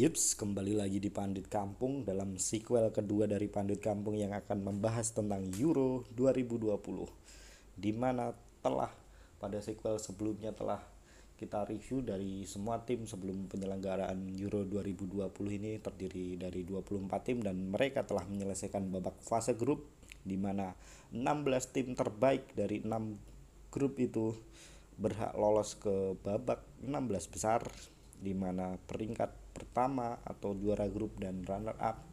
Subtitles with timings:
[0.00, 5.12] Yups, kembali lagi di Pandit Kampung dalam sequel kedua dari Pandit Kampung yang akan membahas
[5.12, 6.72] tentang Euro 2020
[7.76, 8.32] di mana
[8.64, 8.88] telah
[9.36, 10.80] pada sequel sebelumnya telah
[11.36, 15.20] kita review dari semua tim sebelum penyelenggaraan Euro 2020
[15.60, 19.84] ini terdiri dari 24 tim dan mereka telah menyelesaikan babak fase grup
[20.24, 20.72] di mana
[21.12, 24.32] 16 tim terbaik dari 6 grup itu
[24.96, 26.88] berhak lolos ke babak 16
[27.36, 27.60] besar
[28.20, 32.04] di mana peringkat pertama atau juara grup dan runner up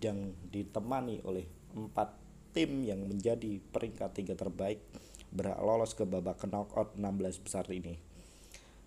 [0.00, 1.44] yang ditemani oleh
[1.76, 2.16] empat
[2.52, 4.80] tim yang menjadi peringkat tiga terbaik
[5.28, 8.00] berhak lolos ke babak knockout 16 besar ini.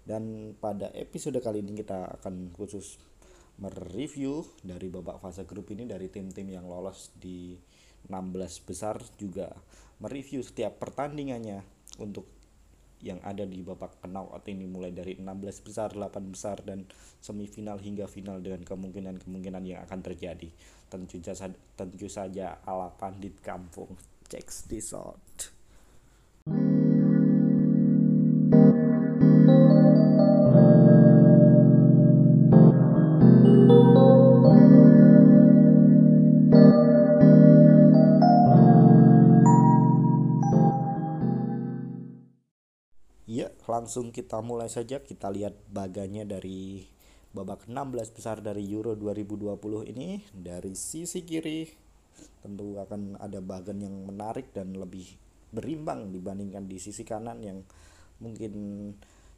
[0.01, 2.97] Dan pada episode kali ini kita akan khusus
[3.61, 7.53] mereview dari babak fase grup ini dari tim-tim yang lolos di
[8.09, 9.53] 16 besar juga
[10.01, 11.61] mereview setiap pertandingannya
[12.01, 12.40] untuk
[13.01, 16.85] yang ada di babak knockout ini mulai dari 16 besar, 8 besar dan
[17.21, 20.49] semifinal hingga final dengan kemungkinan-kemungkinan yang akan terjadi.
[20.89, 23.93] Tentu saja tentu saja ala pandit kampung.
[24.29, 25.60] Check this out.
[43.81, 45.01] Langsung kita mulai saja.
[45.01, 46.85] Kita lihat baganya dari
[47.33, 49.57] babak 16 besar dari Euro 2020
[49.89, 51.65] ini dari sisi kiri
[52.45, 55.17] tentu akan ada bagan yang menarik dan lebih
[55.49, 57.65] berimbang dibandingkan di sisi kanan yang
[58.21, 58.53] mungkin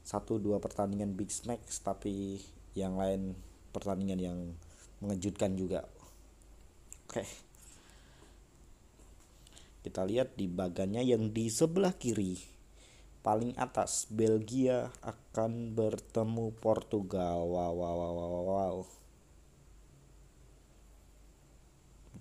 [0.03, 2.43] satu dua pertandingan big match tapi
[2.75, 3.39] yang lain
[3.71, 4.37] pertandingan yang
[4.99, 5.87] mengejutkan juga.
[7.07, 7.23] Oke.
[9.87, 12.52] Kita lihat di bagannya yang di sebelah kiri
[13.23, 17.47] paling atas Belgia akan bertemu Portugal.
[17.47, 18.77] Wow wow wow wow, wow.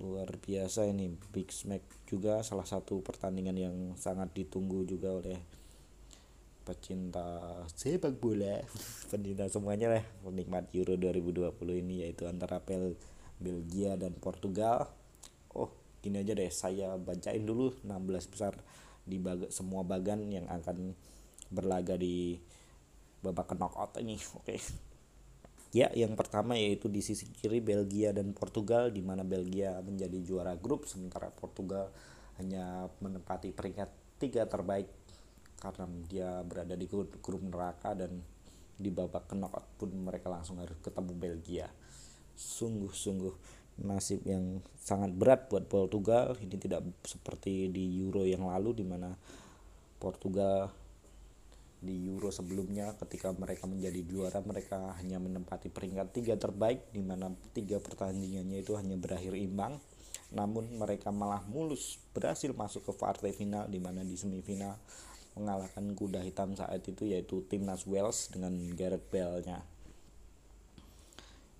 [0.03, 5.39] luar biasa ini Big Smack juga salah satu pertandingan yang sangat ditunggu juga oleh
[6.67, 8.63] pecinta sepak bola.
[9.11, 11.55] Pecinta semuanya lah penikmat Euro 2020
[11.87, 12.99] ini yaitu antara Pel
[13.39, 14.91] Belgia dan Portugal.
[15.55, 15.71] Oh
[16.03, 18.59] gini aja deh saya bacain dulu 16 besar
[19.03, 20.95] di bag semua bagan yang akan
[21.51, 22.39] berlaga di
[23.23, 24.59] babak knockout ini oke okay.
[25.75, 30.55] ya yang pertama yaitu di sisi kiri Belgia dan Portugal di mana Belgia menjadi juara
[30.59, 31.91] grup sementara Portugal
[32.41, 34.89] hanya menempati peringkat tiga terbaik
[35.63, 38.19] karena dia berada di grup, grup neraka dan
[38.75, 41.67] di babak knockout pun mereka langsung harus ketemu Belgia
[42.35, 46.39] sungguh-sungguh nasib yang sangat berat buat Portugal.
[46.39, 49.11] Ini tidak seperti di Euro yang lalu di mana
[49.99, 50.71] Portugal
[51.83, 57.35] di Euro sebelumnya ketika mereka menjadi juara mereka hanya menempati peringkat tiga terbaik di mana
[57.51, 59.83] tiga pertandingannya itu hanya berakhir imbang.
[60.33, 64.79] Namun mereka malah mulus berhasil masuk ke partai final di mana di semifinal
[65.35, 69.65] mengalahkan kuda hitam saat itu yaitu timnas Wales dengan Gareth Bale-nya.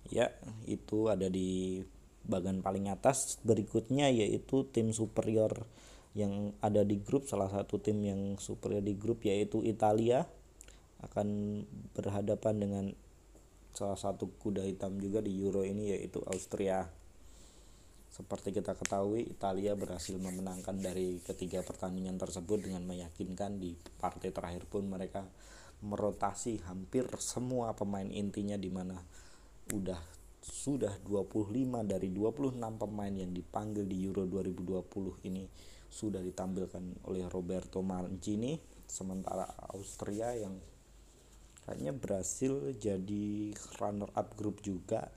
[0.07, 0.31] Ya
[0.69, 1.83] itu ada di
[2.23, 5.67] bagian paling atas berikutnya yaitu tim superior
[6.13, 10.23] yang ada di grup salah satu tim yang superior di grup yaitu Italia
[11.03, 11.27] akan
[11.91, 12.85] berhadapan dengan
[13.73, 16.85] salah satu kuda hitam juga di Euro ini yaitu Austria.
[18.13, 24.69] Seperti kita ketahui Italia berhasil memenangkan dari ketiga pertandingan tersebut dengan meyakinkan di partai terakhir
[24.69, 25.25] pun mereka
[25.81, 29.01] merotasi hampir semua pemain intinya di mana
[29.73, 29.97] udah
[30.43, 31.55] sudah 25
[31.87, 35.47] dari 26 pemain yang dipanggil di Euro 2020 ini
[35.87, 40.59] sudah ditampilkan oleh Roberto Mancini sementara Austria yang
[41.63, 45.07] kayaknya berhasil jadi runner up grup juga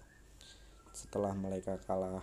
[0.94, 2.22] setelah mereka kalah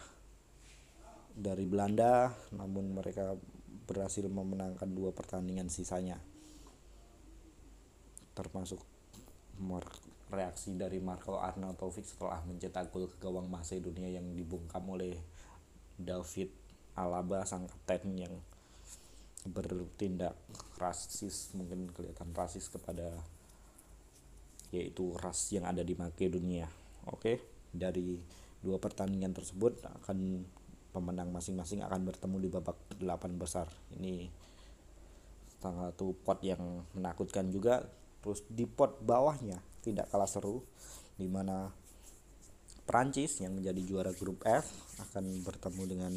[1.36, 3.36] dari Belanda namun mereka
[3.84, 6.16] berhasil memenangkan dua pertandingan sisanya
[8.32, 8.80] termasuk
[10.34, 15.14] reaksi dari Marco Arnautovic setelah mencetak gol ke gawang Macedonia yang dibungkam oleh
[15.94, 16.50] David
[16.98, 18.34] Alaba sang kapten yang
[19.46, 20.34] bertindak
[20.82, 23.14] rasis mungkin kelihatan rasis kepada
[24.74, 26.66] yaitu ras yang ada di Makedonia.
[27.14, 27.38] Oke,
[27.70, 28.18] dari
[28.64, 30.42] dua pertandingan tersebut akan
[30.90, 33.70] pemenang masing-masing akan bertemu di babak delapan besar.
[33.94, 34.30] Ini
[35.62, 37.86] salah satu pot yang menakutkan juga.
[38.24, 40.64] Terus di pot bawahnya tidak kalah seru
[41.20, 41.68] di mana
[42.88, 44.66] Prancis yang menjadi juara grup F
[45.00, 46.14] akan bertemu dengan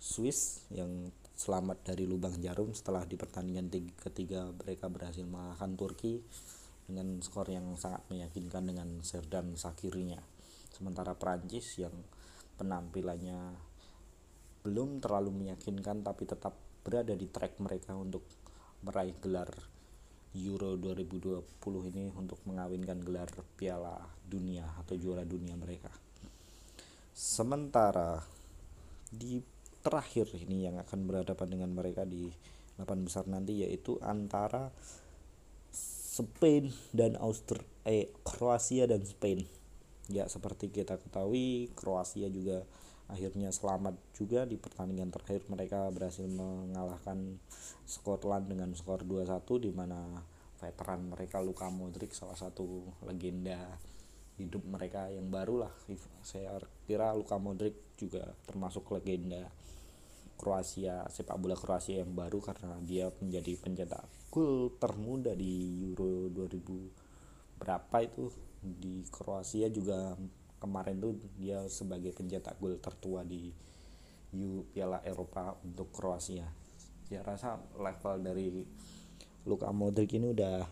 [0.00, 6.20] Swiss yang selamat dari lubang jarum setelah di pertandingan ketiga mereka berhasil mengalahkan Turki
[6.84, 10.20] dengan skor yang sangat meyakinkan dengan Serdan Sakirinya.
[10.68, 11.92] Sementara Prancis yang
[12.60, 13.56] penampilannya
[14.60, 16.52] belum terlalu meyakinkan tapi tetap
[16.84, 18.24] berada di track mereka untuk
[18.84, 19.69] meraih gelar
[20.38, 21.42] Euro 2020
[21.90, 23.26] ini untuk mengawinkan gelar
[23.58, 25.90] Piala Dunia atau juara dunia mereka.
[27.10, 28.22] Sementara
[29.10, 29.42] di
[29.82, 32.30] terakhir ini yang akan berhadapan dengan mereka di
[32.78, 34.70] delapan besar nanti yaitu antara
[35.74, 39.44] Spain dan Austria eh Kroasia dan Spain
[40.10, 42.62] ya seperti kita ketahui Kroasia juga
[43.10, 45.44] akhirnya selamat juga di pertandingan terakhir.
[45.50, 47.38] Mereka berhasil mengalahkan
[47.84, 50.22] Scotland dengan skor 2-1 di mana
[50.62, 53.58] veteran mereka Luka Modric salah satu legenda
[54.40, 55.72] hidup mereka yang baru lah.
[56.24, 56.56] Saya
[56.88, 59.50] kira Luka Modric juga termasuk legenda
[60.40, 67.60] Kroasia sepak bola Kroasia yang baru karena dia menjadi pencetak gol termuda di Euro 2000
[67.60, 68.32] berapa itu.
[68.60, 70.16] Di Kroasia juga
[70.60, 73.48] kemarin tuh dia sebagai pencetak gol tertua di
[74.36, 76.46] U Piala Eropa untuk Kroasia.
[77.08, 78.46] Saya rasa level dari
[79.48, 80.62] Luka Modric ini udah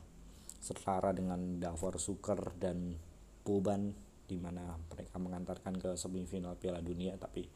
[0.61, 2.95] setara dengan Davor Suker dan
[3.43, 3.91] Boban
[4.29, 7.49] di mana mereka mengantarkan ke semifinal Piala Dunia tapi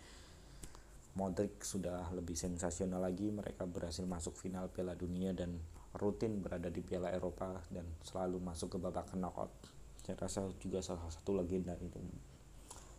[1.13, 3.29] Modric sudah lebih sensasional lagi.
[3.29, 5.61] Mereka berhasil masuk final Piala Dunia dan
[5.93, 11.07] rutin berada di Piala Eropa dan selalu masuk ke babak knockout saya rasa juga salah
[11.11, 11.99] satu legenda itu.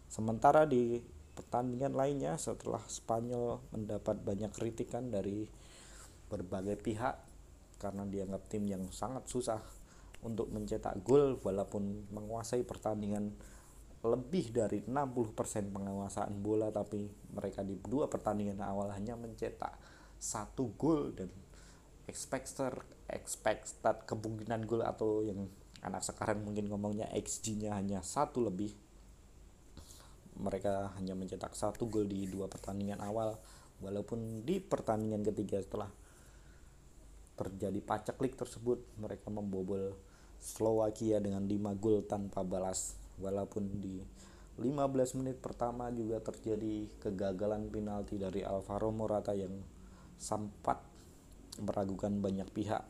[0.07, 1.03] Sementara di
[1.33, 5.49] pertandingan lainnya setelah Spanyol mendapat banyak kritikan dari
[6.29, 7.15] berbagai pihak
[7.81, 9.59] karena dianggap tim yang sangat susah
[10.23, 13.35] untuk mencetak gol walaupun menguasai pertandingan
[14.03, 19.75] lebih dari 60% penguasaan bola tapi mereka di dua pertandingan awal hanya mencetak
[20.19, 21.31] satu gol dan
[22.07, 25.47] expected expected kemungkinan gol atau yang
[25.83, 28.71] anak sekarang mungkin ngomongnya XG-nya hanya satu lebih.
[30.39, 33.37] Mereka hanya mencetak satu gol di dua pertandingan awal.
[33.83, 35.91] Walaupun di pertandingan ketiga setelah
[37.35, 39.97] terjadi paceklik tersebut mereka membobol
[40.43, 42.95] Slovakia dengan 5 gol tanpa balas.
[43.19, 43.99] Walaupun di
[44.59, 49.53] 15 menit pertama juga terjadi kegagalan penalti dari Alvaro Morata yang
[50.19, 50.77] sempat
[51.57, 52.85] meragukan banyak pihak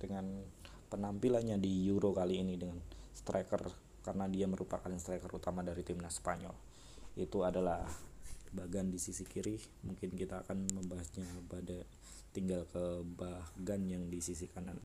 [0.00, 0.44] dengan
[0.90, 2.82] penampilannya di Euro kali ini dengan
[3.14, 3.62] striker
[4.02, 6.52] karena dia merupakan striker utama dari timnas Spanyol.
[7.14, 7.86] Itu adalah
[8.50, 9.54] bagian di sisi kiri.
[9.86, 11.86] Mungkin kita akan membahasnya pada
[12.34, 14.82] tinggal ke bagian yang di sisi kanan.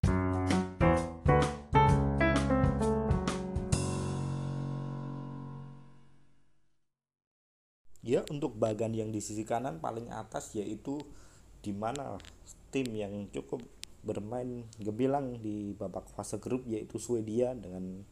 [8.05, 11.01] Ya untuk bagan yang di sisi kanan paling atas yaitu
[11.65, 12.21] di mana
[12.69, 13.65] tim yang cukup
[14.05, 18.05] bermain gebilang di babak fase grup yaitu Swedia dengan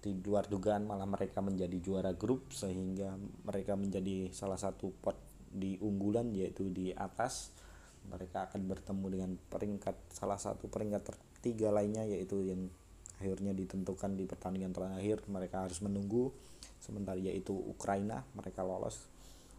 [0.00, 5.16] di luar dugaan malah mereka menjadi juara grup sehingga mereka menjadi salah satu pot
[5.52, 7.52] di unggulan yaitu di atas.
[8.00, 12.72] Mereka akan bertemu dengan peringkat salah satu peringkat tertiga lainnya yaitu yang
[13.20, 15.20] akhirnya ditentukan di pertandingan terakhir.
[15.28, 16.32] Mereka harus menunggu
[16.80, 19.04] sementara yaitu Ukraina mereka lolos.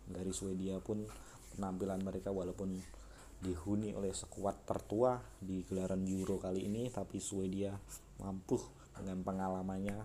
[0.09, 1.05] Dari Swedia pun
[1.53, 2.81] penampilan mereka walaupun
[3.41, 7.73] dihuni oleh sekuat tertua di gelaran Euro kali ini tapi Swedia
[8.21, 8.61] mampu
[8.93, 9.97] dengan pengalamannya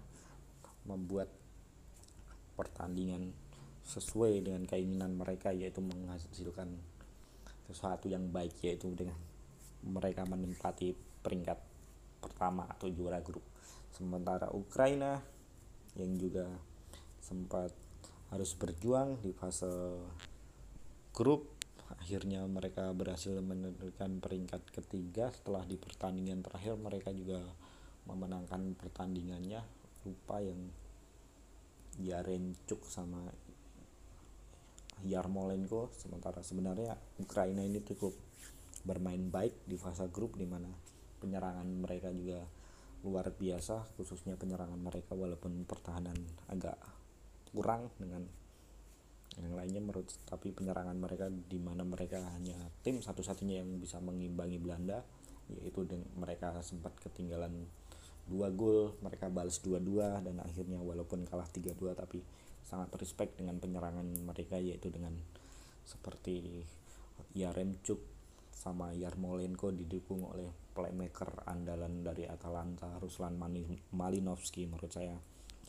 [0.88, 1.28] membuat
[2.56, 3.36] pertandingan
[3.84, 6.72] sesuai dengan keinginan mereka yaitu menghasilkan
[7.68, 9.20] sesuatu yang baik yaitu dengan
[9.84, 11.58] mereka menempati peringkat
[12.18, 13.44] pertama atau juara grup.
[13.92, 15.20] Sementara Ukraina
[15.94, 16.48] yang juga
[17.20, 17.70] sempat
[18.32, 19.70] harus berjuang di fase
[21.14, 21.55] grup
[21.94, 25.30] akhirnya mereka berhasil menentukan peringkat ketiga.
[25.30, 27.42] Setelah di pertandingan terakhir mereka juga
[28.10, 29.62] memenangkan pertandingannya.
[30.06, 30.70] Lupa yang
[32.02, 33.30] Yarencuk sama
[35.06, 35.90] Yarmolenko.
[35.94, 38.14] Sementara sebenarnya Ukraina ini cukup
[38.86, 40.70] bermain baik di fase grup di mana
[41.18, 42.46] penyerangan mereka juga
[43.02, 46.16] luar biasa khususnya penyerangan mereka walaupun pertahanan
[46.50, 46.78] agak
[47.50, 48.26] kurang dengan
[49.36, 54.56] yang lainnya menurut tapi penyerangan mereka di mana mereka hanya tim satu-satunya yang bisa mengimbangi
[54.56, 55.04] Belanda
[55.52, 55.84] yaitu
[56.16, 57.68] mereka sempat ketinggalan
[58.26, 62.24] dua gol mereka balas dua-dua dan akhirnya walaupun kalah tiga dua tapi
[62.66, 65.14] sangat respect dengan penyerangan mereka yaitu dengan
[65.86, 66.66] seperti
[67.38, 68.02] Yaremchuk
[68.50, 73.38] sama Yarmolenko didukung oleh playmaker andalan dari Atalanta Ruslan
[73.94, 74.66] Malinovski.
[74.66, 75.14] Menurut saya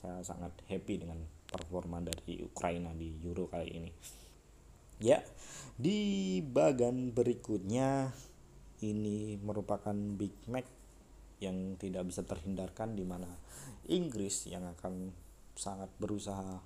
[0.01, 3.91] saya sangat happy dengan performa dari Ukraina di Euro kali ini.
[4.99, 5.23] Ya
[5.77, 8.11] di bagan berikutnya
[8.81, 10.69] ini merupakan big match
[11.37, 13.29] yang tidak bisa terhindarkan di mana
[13.89, 15.13] Inggris yang akan
[15.53, 16.61] sangat berusaha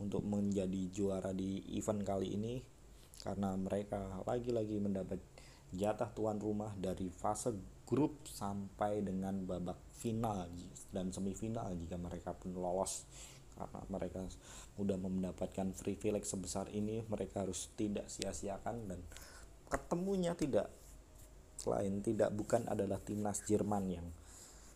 [0.00, 2.54] untuk menjadi juara di event kali ini
[3.20, 5.20] karena mereka lagi-lagi mendapat
[5.72, 10.48] jatah tuan rumah dari fase grup sampai dengan babak final
[10.90, 13.04] dan semifinal jika mereka pun lolos
[13.54, 14.20] karena mereka
[14.74, 19.00] sudah mendapatkan privilege sebesar ini mereka harus tidak sia-siakan dan
[19.70, 20.70] ketemunya tidak
[21.54, 24.06] selain tidak bukan adalah timnas Jerman yang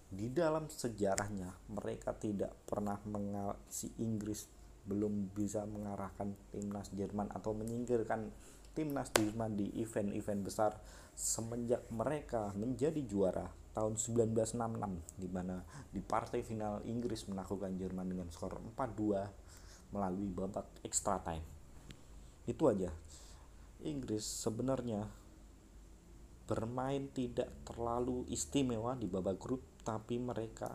[0.08, 4.48] di dalam sejarahnya mereka tidak pernah mengasi Inggris
[4.88, 8.32] belum bisa mengarahkan timnas Jerman atau menyingkirkan
[8.72, 10.72] timnas Jerman di event-event besar
[11.12, 18.26] semenjak mereka menjadi juara tahun 1966 di mana di partai final Inggris menaklukkan Jerman dengan
[18.34, 21.46] skor 4-2 melalui babak extra time.
[22.42, 22.90] Itu aja.
[23.86, 25.06] Inggris sebenarnya
[26.50, 30.74] bermain tidak terlalu istimewa di babak grup tapi mereka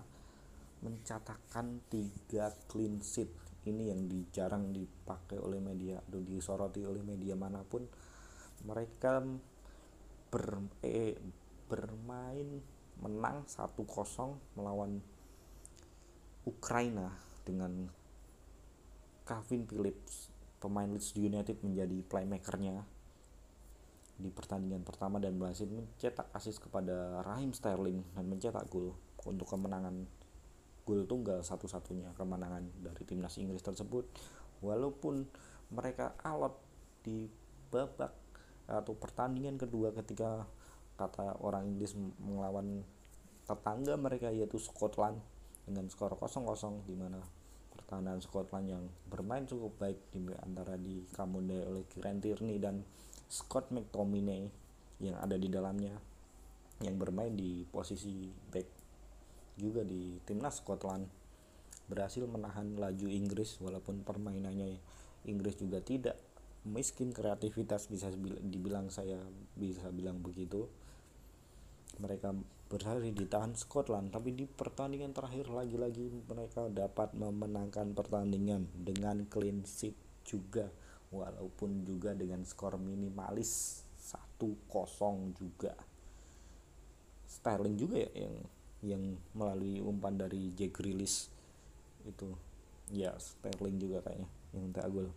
[0.80, 3.28] mencatatkan tiga clean sheet
[3.68, 4.00] ini yang
[4.32, 7.84] jarang dipakai oleh media atau disoroti oleh media mana pun
[8.64, 9.24] mereka
[10.32, 10.48] ber,
[10.84, 11.16] eh,
[11.68, 13.80] bermain menang 1-0
[14.58, 15.02] melawan
[16.44, 17.16] Ukraina
[17.48, 17.88] dengan
[19.24, 20.28] Kevin Phillips
[20.60, 22.84] pemain Leeds United menjadi playmakernya
[24.20, 28.96] di pertandingan pertama dan berhasil mencetak asis kepada Raheem Sterling dan mencetak gol
[29.26, 30.06] untuk kemenangan
[30.84, 34.08] gol tunggal satu-satunya kemenangan dari timnas Inggris tersebut.
[34.64, 35.28] Walaupun
[35.72, 36.56] mereka alot
[37.04, 37.28] di
[37.72, 38.16] babak
[38.64, 40.48] atau pertandingan kedua ketika
[40.98, 42.86] kata orang Inggris melawan
[43.44, 45.20] tetangga mereka yaitu Scotland
[45.64, 47.20] dengan skor 0-0 di mana
[47.74, 52.84] pertahanan Scotland yang bermain cukup baik di antara di Kamunde oleh Kieran Tierney dan
[53.28, 54.48] Scott McTominay
[55.02, 55.98] yang ada di dalamnya
[56.84, 58.68] yang bermain di posisi back
[59.58, 61.06] juga di timnas Scotland.
[61.88, 64.80] Berhasil menahan laju Inggris walaupun permainannya
[65.28, 66.16] Inggris juga tidak
[66.64, 68.08] miskin kreativitas bisa
[68.40, 69.20] dibilang saya
[69.60, 70.72] bisa bilang begitu
[72.02, 72.34] mereka
[72.74, 79.94] berhasil ditahan Scotland tapi di pertandingan terakhir lagi-lagi mereka dapat memenangkan pertandingan dengan clean sheet
[80.26, 80.74] juga
[81.14, 83.84] walaupun juga dengan skor minimalis
[84.42, 85.78] 1-0 juga.
[87.30, 88.36] Sterling juga ya yang
[88.84, 89.04] yang
[89.38, 91.30] melalui umpan dari Jack Grealish
[92.04, 92.34] itu.
[92.92, 95.14] Ya Sterling juga kayaknya yang tak gol.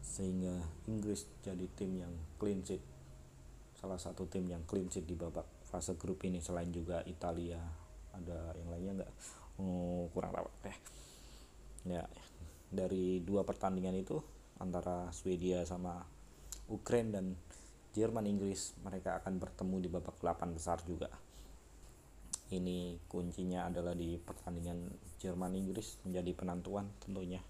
[0.00, 2.80] Sehingga Inggris jadi tim yang clean sheet
[3.78, 7.62] salah satu tim yang clean sheet di babak fase grup ini selain juga Italia.
[8.10, 9.12] Ada yang lainnya nggak?
[9.62, 10.50] Oh, kurang tahu.
[10.66, 10.78] Eh
[11.86, 12.02] ya
[12.68, 14.18] dari dua pertandingan itu
[14.58, 16.02] antara Swedia sama
[16.68, 17.26] Ukraine dan
[17.96, 21.08] Jerman Inggris mereka akan bertemu di babak 8 besar juga.
[22.52, 27.40] Ini kuncinya adalah di pertandingan Jerman Inggris menjadi penentuan tentunya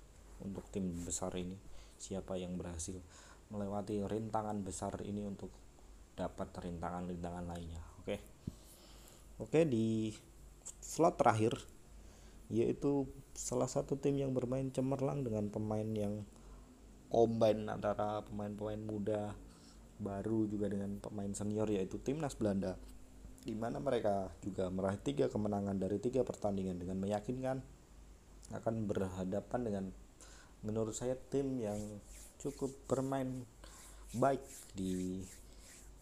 [0.43, 1.59] untuk tim besar ini.
[1.99, 2.97] Siapa yang berhasil
[3.51, 5.51] melewati rintangan besar ini untuk
[6.19, 8.17] dapat rintangan-rintangan lainnya oke?
[9.39, 10.11] Oke di
[10.83, 11.55] slot terakhir
[12.51, 13.07] yaitu
[13.39, 16.27] salah satu tim yang bermain cemerlang dengan pemain yang
[17.07, 19.33] combine antara pemain-pemain muda
[20.03, 22.75] baru juga dengan pemain senior yaitu timnas Belanda
[23.43, 27.63] di mana mereka juga meraih tiga kemenangan dari tiga pertandingan dengan meyakinkan
[28.53, 29.85] akan berhadapan dengan
[30.65, 31.79] menurut saya tim yang
[32.41, 33.45] cukup bermain
[34.17, 34.41] baik
[34.73, 35.23] di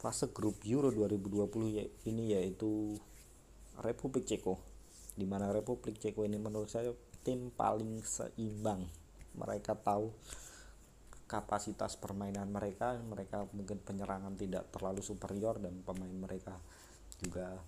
[0.06, 2.94] fase grup Euro 2020 ya, ini yaitu
[3.82, 4.54] Republik Ceko
[5.18, 6.94] di mana Republik Ceko ini menurut saya
[7.26, 8.86] tim paling seimbang.
[9.34, 10.14] Mereka tahu
[11.26, 16.54] kapasitas permainan mereka mereka mungkin penyerangan tidak terlalu superior dan pemain mereka
[17.18, 17.58] juga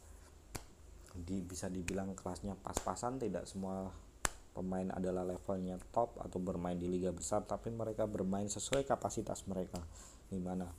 [1.19, 3.19] di, bisa dibilang kelasnya pas-pasan.
[3.19, 3.91] Tidak semua
[4.55, 9.83] pemain adalah levelnya top atau bermain di liga besar tapi mereka bermain sesuai kapasitas mereka
[10.31, 10.71] di mana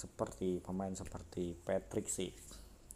[0.00, 2.32] seperti pemain seperti Patrick Schick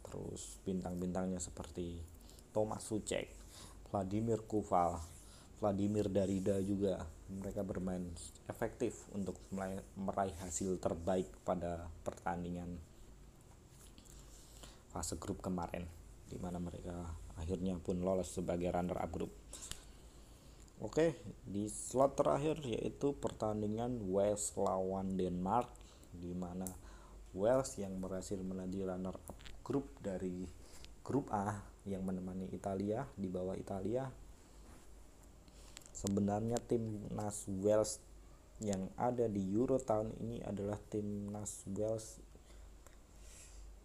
[0.01, 2.01] terus bintang-bintangnya seperti
[2.49, 3.45] Thomas Sucek
[3.95, 4.97] Vladimir Koval,
[5.63, 6.99] Vladimir Darida juga
[7.31, 8.03] mereka bermain
[8.51, 9.39] efektif untuk
[9.95, 12.75] meraih hasil terbaik pada pertandingan
[14.91, 15.87] fase grup kemarin
[16.27, 17.07] di mana mereka
[17.39, 19.31] akhirnya pun lolos sebagai runner up grup.
[20.83, 21.15] Oke,
[21.47, 25.71] di slot terakhir yaitu pertandingan Wales lawan Denmark
[26.11, 26.67] di mana
[27.35, 30.47] Wales yang berhasil menjadi runner up grup dari
[31.03, 34.07] grup A yang menemani Italia di bawah Italia.
[35.91, 37.99] Sebenarnya timnas Wales
[38.63, 42.23] yang ada di Euro tahun ini adalah timnas Wales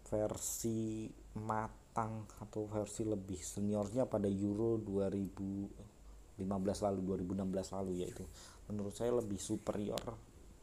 [0.07, 6.39] versi mat matang atau versi lebih seniornya pada Euro 2015
[6.87, 8.23] lalu 2016 lalu yaitu
[8.71, 9.99] menurut saya lebih superior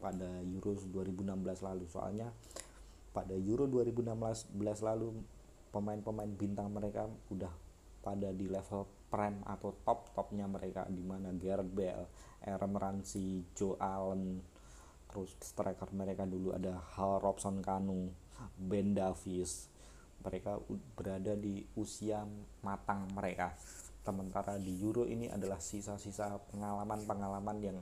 [0.01, 1.85] pada Euro 2016 lalu.
[1.85, 2.33] Soalnya
[3.19, 4.55] pada Euro 2016
[4.87, 5.11] lalu
[5.75, 7.51] pemain-pemain bintang mereka udah
[7.99, 12.07] pada di level prime atau top topnya mereka di mana Gareth Bale,
[12.47, 14.39] Aaron Ramsey, Joe Allen,
[15.11, 18.15] terus striker mereka dulu ada Hal Robson Kanu,
[18.55, 19.67] Ben Davies.
[20.23, 20.63] Mereka
[20.95, 22.23] berada di usia
[22.63, 23.51] matang mereka.
[24.07, 27.79] Sementara di Euro ini adalah sisa-sisa pengalaman-pengalaman yang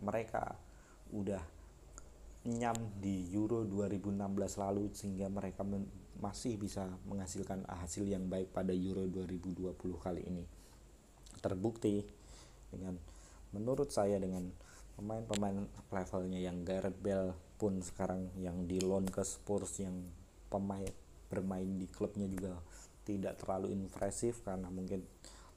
[0.00, 0.56] mereka
[1.12, 1.59] udah
[2.48, 4.16] nyam di Euro 2016
[4.56, 5.60] lalu sehingga mereka
[6.20, 10.44] masih bisa menghasilkan hasil yang baik pada Euro 2020 kali ini.
[11.40, 12.00] Terbukti
[12.72, 12.96] dengan
[13.52, 14.48] menurut saya dengan
[14.96, 19.96] pemain-pemain levelnya yang Gareth Bale pun sekarang yang di loan ke Spurs yang
[20.48, 20.88] pemain
[21.28, 22.56] bermain di klubnya juga
[23.04, 25.04] tidak terlalu impresif karena mungkin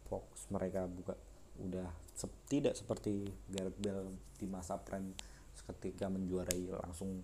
[0.08, 1.16] fokus mereka buka
[1.60, 5.16] udah se tidak seperti Gareth Bale di masa prime
[5.70, 7.24] ketika menjuarai langsung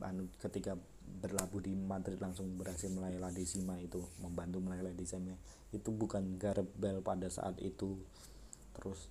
[0.00, 0.76] anu, ketika
[1.22, 5.32] berlabuh di Madrid langsung berhasil melayan Ladesima itu membantu melayan Ladesima
[5.70, 7.96] itu bukan Gareth Bale pada saat itu.
[8.76, 9.08] Terus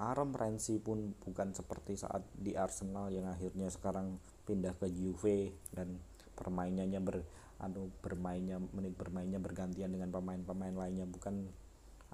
[0.00, 4.16] Aaron Ramsey pun bukan seperti saat di Arsenal yang akhirnya sekarang
[4.48, 6.00] pindah ke Juve dan
[6.38, 7.20] permainannya ber
[7.60, 11.04] anu bermainnya menit bermainnya bergantian dengan pemain-pemain lainnya.
[11.04, 11.52] Bukan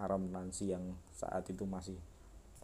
[0.02, 1.94] Aaron Ramsey yang saat itu masih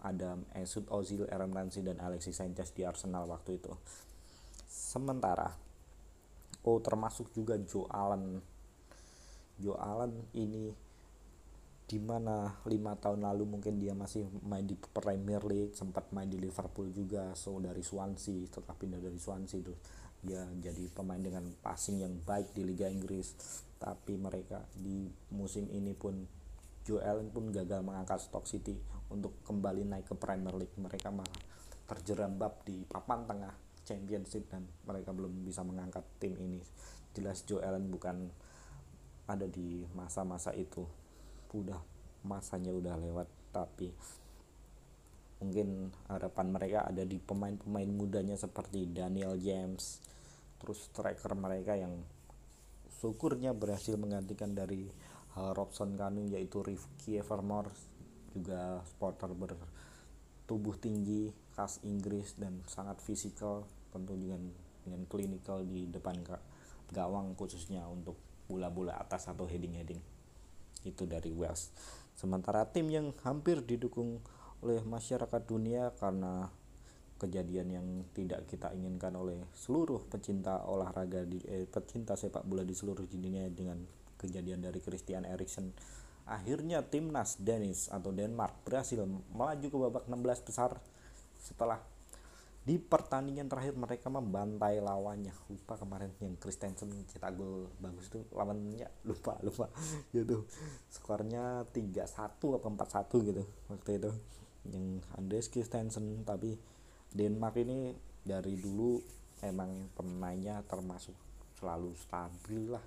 [0.03, 3.71] ada Mesut Ozil, Aaron Ramsey dan Alexis Sanchez di Arsenal waktu itu.
[4.67, 5.55] Sementara
[6.67, 8.43] oh termasuk juga Joe Allen.
[9.63, 10.75] Joe Allen ini
[11.93, 16.41] di mana lima tahun lalu mungkin dia masih main di Premier League sempat main di
[16.41, 19.77] Liverpool juga so dari Swansea setelah pindah dari Swansea itu
[20.25, 23.37] dia jadi pemain dengan passing yang baik di Liga Inggris
[23.77, 25.05] tapi mereka di
[25.37, 26.17] musim ini pun
[26.83, 28.75] Joe Allen pun gagal mengangkat Stoke City
[29.11, 30.75] untuk kembali naik ke Premier League.
[30.75, 31.41] Mereka malah
[31.87, 36.63] terjerambab di papan tengah Championship dan mereka belum bisa mengangkat tim ini.
[37.15, 38.31] Jelas Joe Allen bukan
[39.31, 40.83] ada di masa-masa itu.
[41.55, 41.79] Udah
[42.23, 43.91] masanya udah lewat tapi
[45.43, 49.99] mungkin harapan mereka ada di pemain-pemain mudanya seperti Daniel James
[50.63, 51.99] terus striker mereka yang
[53.03, 54.87] syukurnya berhasil menggantikan dari
[55.37, 57.73] uh, Robson Kanu yaitu Rifki Evermore
[58.33, 64.49] juga supporter bertubuh tinggi khas Inggris dan sangat fisikal tentu dengan
[64.83, 66.25] dengan klinikal di depan
[66.91, 68.19] gawang khususnya untuk
[68.51, 70.01] bola-bola atas atau heading-heading.
[70.83, 71.71] Itu dari Wales.
[72.13, 74.21] Sementara tim yang hampir didukung
[74.61, 76.51] oleh masyarakat dunia karena
[77.23, 82.75] kejadian yang tidak kita inginkan oleh seluruh pecinta olahraga di eh, pecinta sepak bola di
[82.75, 83.79] seluruh dunia dengan
[84.23, 85.75] kejadian dari Christian Eriksen.
[86.23, 89.03] Akhirnya timnas Danis atau Denmark berhasil
[89.35, 90.79] melaju ke babak 16 besar.
[91.43, 91.83] Setelah
[92.63, 95.35] di pertandingan terakhir mereka membantai lawannya.
[95.51, 97.67] Lupa kemarin yang Christensen cetak gol.
[97.83, 98.87] Bagus tuh lawannya.
[99.03, 99.67] Lupa lupa.
[100.15, 100.47] Gitu.
[100.87, 104.11] Skornya 3-1 atau 4-1 gitu waktu itu.
[104.71, 104.87] Yang
[105.19, 106.55] Andres Christensen tapi
[107.11, 109.03] Denmark ini dari dulu
[109.43, 111.19] emang pemainnya termasuk
[111.59, 112.83] selalu stabil lah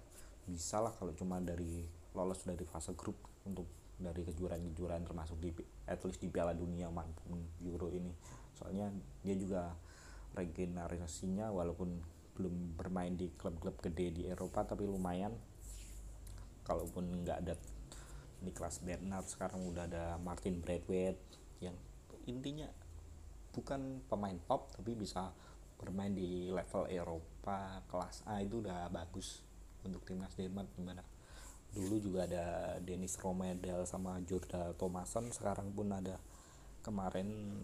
[0.46, 5.50] bisa lah kalau cuma dari lolos dari fase grup untuk dari kejuaraan-kejuaraan termasuk di
[5.88, 8.12] at least di Piala Dunia maupun Euro ini.
[8.56, 8.92] Soalnya
[9.24, 9.72] dia juga
[10.36, 11.96] regenerasinya walaupun
[12.36, 15.32] belum bermain di klub-klub gede di Eropa tapi lumayan.
[16.66, 17.56] Kalaupun nggak ada
[18.42, 21.22] Niklas Bernard sekarang udah ada Martin Braithwaite
[21.64, 21.78] yang
[22.26, 22.68] intinya
[23.56, 25.32] bukan pemain top tapi bisa
[25.80, 29.45] bermain di level Eropa kelas A itu udah bagus
[29.86, 31.06] untuk timnas Denmark gimana
[31.76, 36.16] dulu juga ada Dennis Romedel sama Jordan Thomason sekarang pun ada
[36.86, 37.60] kemarin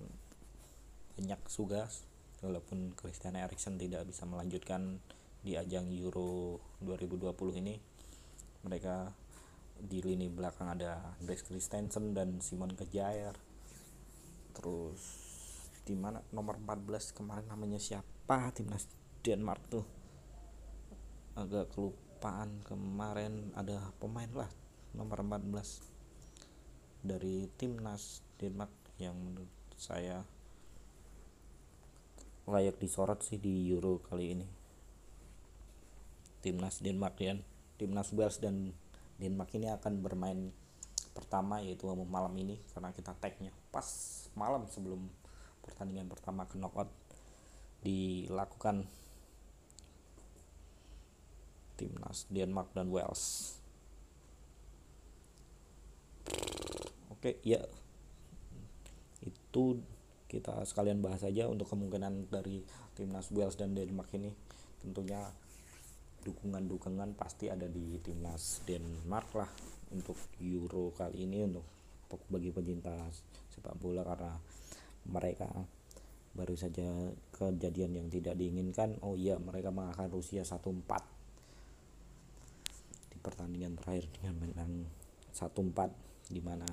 [1.15, 2.03] banyak sugas
[2.41, 4.97] walaupun Christian Eriksen tidak bisa melanjutkan
[5.41, 7.77] di ajang Euro 2020 ini.
[8.65, 9.13] Mereka
[9.81, 13.33] di lini belakang ada Andres Christensen dan Simon Kejair
[14.53, 15.01] terus
[15.81, 18.53] di mana nomor 14 kemarin namanya siapa?
[18.53, 18.85] Timnas
[19.21, 19.85] Denmark tuh.
[21.37, 21.73] Agak
[22.21, 24.45] kelupaan kemarin ada pemain lah
[24.93, 28.69] nomor 14 dari timnas Denmark
[29.01, 30.21] yang menurut saya
[32.45, 34.45] layak disorot sih di Euro kali ini.
[36.45, 37.41] Timnas Denmark dan
[37.81, 38.69] timnas Wales dan
[39.17, 40.53] Denmark ini akan bermain
[41.17, 43.89] pertama yaitu malam ini karena kita tagnya pas
[44.37, 45.09] malam sebelum
[45.65, 46.93] pertandingan pertama ke knockout
[47.81, 48.85] dilakukan
[51.81, 53.57] timnas Denmark dan Wales.
[57.09, 57.65] Oke ya.
[59.25, 59.81] Itu
[60.29, 62.61] kita sekalian bahas saja untuk kemungkinan dari
[62.93, 64.29] timnas Wales dan Denmark ini.
[64.77, 65.25] Tentunya
[66.21, 69.49] dukungan-dukungan pasti ada di timnas Denmark lah
[69.89, 71.65] untuk Euro kali ini untuk
[72.29, 72.93] bagi pecinta
[73.49, 74.37] sepak bola karena
[75.09, 75.49] mereka
[76.31, 76.87] baru saja
[77.35, 78.95] kejadian yang tidak diinginkan.
[79.03, 81.10] Oh iya mereka mengalahkan Rusia 1-4
[83.21, 84.73] pertandingan terakhir dengan menang
[85.31, 86.67] 1-4 di mana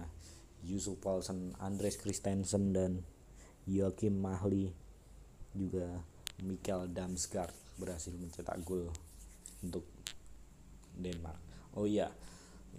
[0.67, 3.05] Yusuf Paulsen, Andres Christensen dan
[3.69, 4.73] Joachim Mahli
[5.55, 6.03] juga
[6.43, 8.91] Michael Damsgaard berhasil mencetak gol
[9.63, 9.87] untuk
[10.99, 11.39] Denmark.
[11.79, 12.11] Oh iya,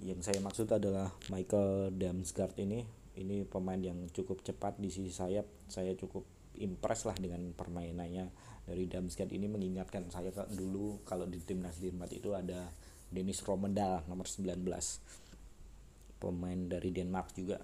[0.04, 2.84] yang saya maksud adalah Michael Damsgaard ini
[3.20, 5.48] ini pemain yang cukup cepat di sisi sayap.
[5.68, 6.24] Saya cukup
[6.60, 8.32] impress lah dengan permainannya
[8.68, 12.70] dari Damsgaard ini mengingatkan saya dulu kalau di timnas Denmark itu ada
[13.10, 14.62] Dennis Romendal nomor 19
[16.20, 17.58] pemain dari Denmark juga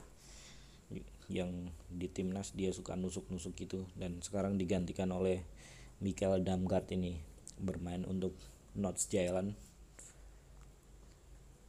[1.26, 5.42] yang di timnas dia suka nusuk-nusuk gitu dan sekarang digantikan oleh
[6.02, 7.18] Mikael Damgaard ini
[7.58, 8.36] bermain untuk
[8.78, 9.56] Nordsjælland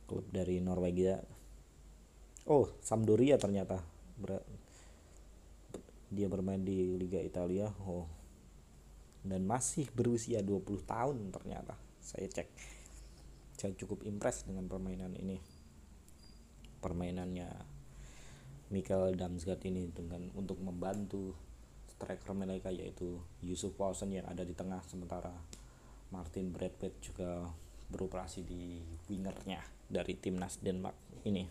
[0.07, 1.19] klub dari Norwegia.
[2.47, 3.83] Oh Sampdoria ternyata.
[6.07, 7.67] Dia bermain di Liga Italia.
[7.83, 8.07] Oh.
[9.27, 12.47] Dan masih berusia 20 tahun ternyata saya cek
[13.57, 15.41] saya cukup impress dengan permainan ini.
[16.85, 17.49] Permainannya
[18.69, 21.33] Michael Damsgaard ini dengan untuk membantu
[21.97, 25.33] striker mereka yaitu Yusuf Paulsen yang ada di tengah sementara
[26.13, 27.49] Martin Bradford juga
[27.89, 31.49] beroperasi di wingernya dari timnas Denmark ini.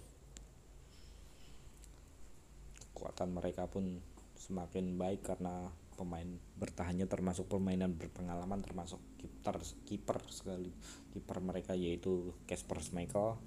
[2.93, 3.99] Kekuatan mereka pun
[4.37, 6.27] semakin baik karena pemain
[6.59, 10.71] bertahannya termasuk permainan berpengalaman termasuk kiper kiper sekali
[11.15, 13.39] kiper mereka yaitu Casper Schmeichel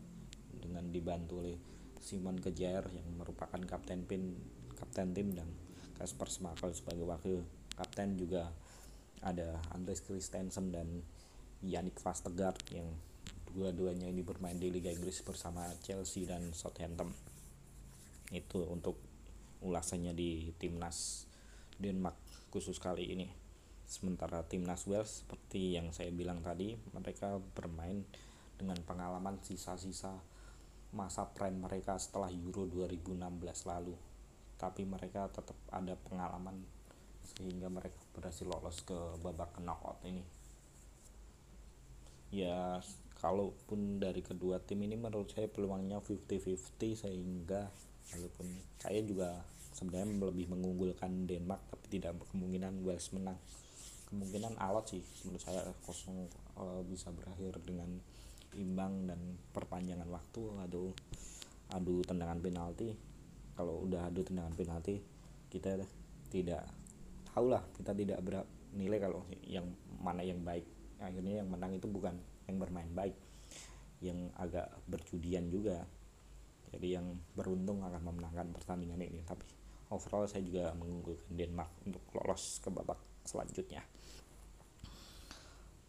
[0.59, 1.57] dengan dibantu oleh
[2.01, 4.35] Simon Kejair yang merupakan kapten pin
[4.75, 5.49] kapten tim dan
[6.01, 7.45] Kasper Schmeichel sebagai wakil
[7.77, 8.51] kapten juga
[9.23, 11.05] ada Andres Christensen dan
[11.63, 12.87] Yannick Vastegaard yang
[13.51, 17.11] dua-duanya ini bermain di Liga Inggris bersama Chelsea dan Southampton.
[18.31, 19.01] Itu untuk
[19.65, 21.27] ulasannya di timnas
[21.75, 23.29] Denmark khusus kali ini.
[23.89, 28.05] Sementara timnas Wales seperti yang saya bilang tadi mereka bermain
[28.59, 30.13] dengan pengalaman sisa-sisa
[30.93, 33.17] masa prime mereka setelah Euro 2016
[33.69, 33.97] lalu.
[34.59, 36.61] Tapi mereka tetap ada pengalaman
[37.37, 40.25] sehingga mereka berhasil lolos ke babak knockout ini.
[42.29, 42.81] Ya
[43.19, 47.73] kalaupun dari kedua tim ini menurut saya peluangnya 50-50 sehingga
[48.15, 48.47] walaupun
[48.81, 49.43] saya juga
[49.79, 53.39] sebenarnya lebih mengunggulkan Denmark tapi tidak kemungkinan Wales menang.
[54.11, 56.27] Kemungkinan alot sih menurut saya kosong
[56.59, 57.87] uh, bisa berakhir dengan
[58.59, 60.43] imbang dan perpanjangan waktu.
[60.67, 60.91] Adu
[61.71, 62.99] adu tendangan penalti.
[63.55, 64.99] Kalau udah adu tendangan penalti
[65.47, 65.79] kita
[66.29, 66.67] tidak
[67.31, 69.71] tahu lah kita tidak bernilai kalau yang
[70.03, 70.67] mana yang baik.
[70.99, 72.19] Akhirnya yang menang itu bukan
[72.51, 73.15] yang bermain baik
[74.03, 75.87] yang agak berjudian juga.
[76.75, 79.58] Jadi yang beruntung akan memenangkan pertandingan ini tapi
[79.89, 83.85] overall saya juga mengunggulkan Denmark untuk lolos ke babak selanjutnya.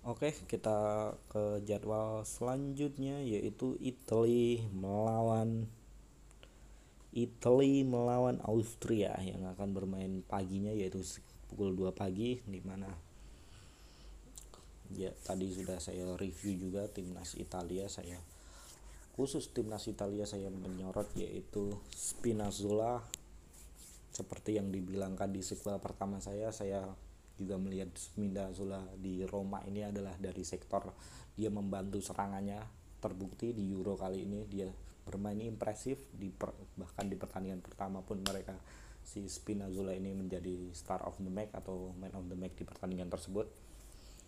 [0.07, 5.67] Oke, kita ke jadwal selanjutnya yaitu Italy melawan
[7.11, 11.03] Italy melawan Austria yang akan bermain paginya yaitu
[11.51, 12.87] pukul 2 pagi di mana
[14.93, 17.91] ya tadi sudah saya review juga timnas Italia.
[17.91, 18.15] Saya
[19.19, 23.03] khusus timnas Italia saya menyorot yaitu Spinazzola
[24.09, 26.89] seperti yang dibilangkan di sequel pertama saya saya
[27.39, 27.87] juga melihat
[28.19, 30.91] Minda Zula di Roma ini adalah dari sektor
[31.39, 32.59] dia membantu serangannya.
[32.99, 34.67] Terbukti di Euro kali ini dia
[35.07, 38.59] bermain impresif di per, bahkan di pertandingan pertama pun mereka
[38.99, 43.07] si Spinazzola ini menjadi star of the match atau man of the match di pertandingan
[43.07, 43.47] tersebut.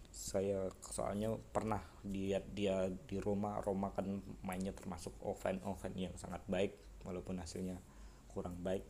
[0.08, 6.40] Saya soalnya pernah lihat dia di Roma Roma kan mainnya termasuk offense offense yang sangat
[6.48, 7.76] baik walaupun hasilnya
[8.32, 8.88] kurang baik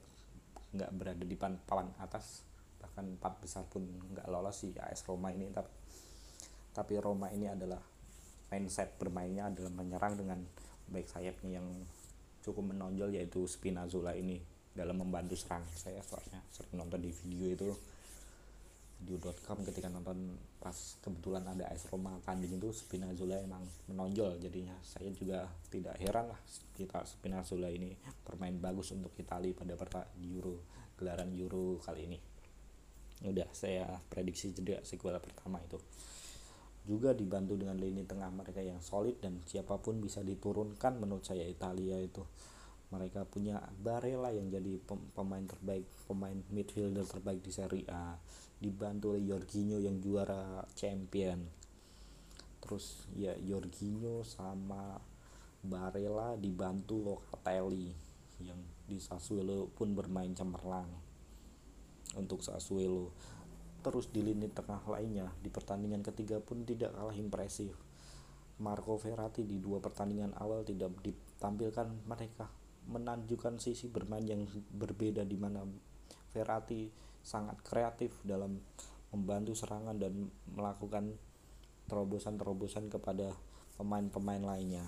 [0.72, 2.48] nggak berada di papan atas
[2.80, 5.52] bahkan empat besar pun nggak lolos si AS Roma ini.
[5.52, 5.72] Tapi
[6.72, 7.80] tapi Roma ini adalah
[8.52, 10.40] mindset bermainnya adalah menyerang dengan
[10.92, 11.68] baik sayapnya yang
[12.44, 14.40] cukup menonjol yaitu Spinazzola ini
[14.72, 17.70] dalam membantu serang saya soalnya sering nonton di video itu
[19.02, 24.78] video.com ketika nonton pas kebetulan ada AS Roma tanding itu Spinazzola emang menonjol jadinya.
[24.86, 26.40] Saya juga tidak heran lah
[26.78, 29.74] kita Spinazzola ini bermain bagus untuk Italia pada
[30.22, 30.62] Euro
[31.02, 32.20] gelaran Euro kali ini.
[33.26, 35.82] Udah saya prediksi juga sequel pertama itu.
[36.86, 41.46] Juga dibantu dengan lini tengah mereka yang solid dan siapa pun bisa diturunkan menurut saya
[41.46, 42.22] Italia itu.
[42.94, 44.78] Mereka punya Barella yang jadi
[45.14, 48.18] pemain terbaik pemain midfielder terbaik di Serie A
[48.62, 51.42] dibantu oleh Jorginho yang juara champion.
[52.62, 55.02] Terus ya Jorginho sama
[55.66, 57.90] Barella dibantu Locatelli
[58.46, 60.90] yang di Sassuolo pun bermain cemerlang
[62.16, 63.10] untuk Sassuolo.
[63.82, 67.74] Terus di lini tengah lainnya di pertandingan ketiga pun tidak kalah impresif.
[68.62, 72.06] Marco Verratti di dua pertandingan awal tidak ditampilkan.
[72.06, 72.46] Mereka
[72.94, 75.66] menunjukkan sisi bermain yang berbeda di mana
[76.32, 76.90] Verratti
[77.22, 78.58] sangat kreatif dalam
[79.12, 81.14] membantu serangan dan melakukan
[81.92, 83.36] terobosan-terobosan kepada
[83.76, 84.88] pemain-pemain lainnya.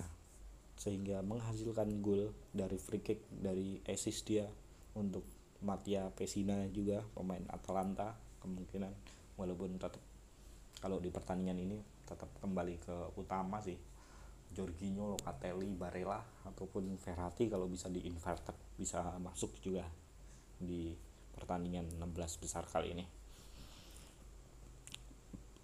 [0.74, 4.48] Sehingga menghasilkan gol dari free kick dari assist dia
[4.96, 5.22] untuk
[5.64, 8.12] Mattia Pesina juga pemain Atalanta
[8.44, 8.92] kemungkinan
[9.40, 10.02] walaupun tetap
[10.84, 13.76] kalau di pertandingan ini tetap kembali ke utama sih.
[14.54, 19.82] Jorginho, Locatelli, Barella ataupun Verratti kalau bisa di inverted bisa masuk juga
[20.54, 20.94] di
[21.34, 23.04] pertandingan 16 besar kali ini.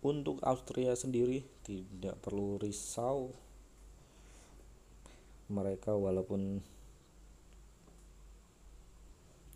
[0.01, 3.33] Untuk Austria sendiri tidak perlu risau.
[5.51, 6.63] Mereka walaupun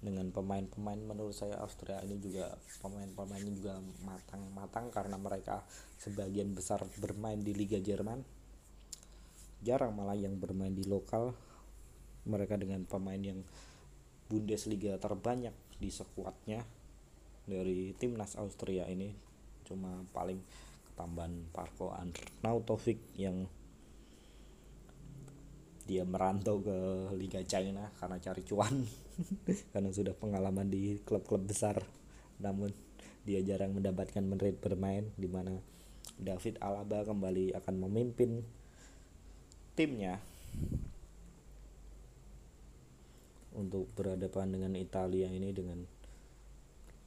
[0.05, 2.53] dengan pemain-pemain menurut saya Austria ini juga
[2.85, 5.65] pemain-pemainnya juga matang-matang karena mereka
[5.97, 8.21] sebagian besar bermain di Liga Jerman.
[9.65, 11.33] Jarang malah yang bermain di lokal.
[12.29, 13.41] Mereka dengan pemain yang
[14.29, 16.63] Bundesliga terbanyak di sekuatnya
[17.45, 19.13] dari timnas Austria ini
[19.65, 20.41] cuma paling
[20.93, 23.49] ketambahan Parko Arnautovic yang
[25.85, 28.89] dia merantau ke Liga China karena cari cuan
[29.73, 31.85] karena sudah pengalaman di klub-klub besar.
[32.41, 32.73] Namun
[33.29, 35.61] dia jarang mendapatkan menit bermain di mana
[36.17, 38.45] David Alaba kembali akan memimpin
[39.77, 40.23] timnya
[43.55, 45.87] untuk berhadapan dengan Italia ini dengan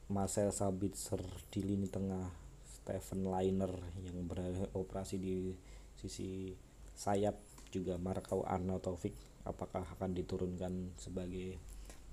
[0.08, 1.20] Marcel Sabitzer
[1.52, 2.32] di lini tengah
[2.64, 5.52] Stephen Liner yang beroperasi di
[5.92, 6.56] sisi
[6.96, 7.36] sayap
[7.68, 9.44] juga Marco Arnautovic.
[9.44, 11.60] Apakah akan diturunkan sebagai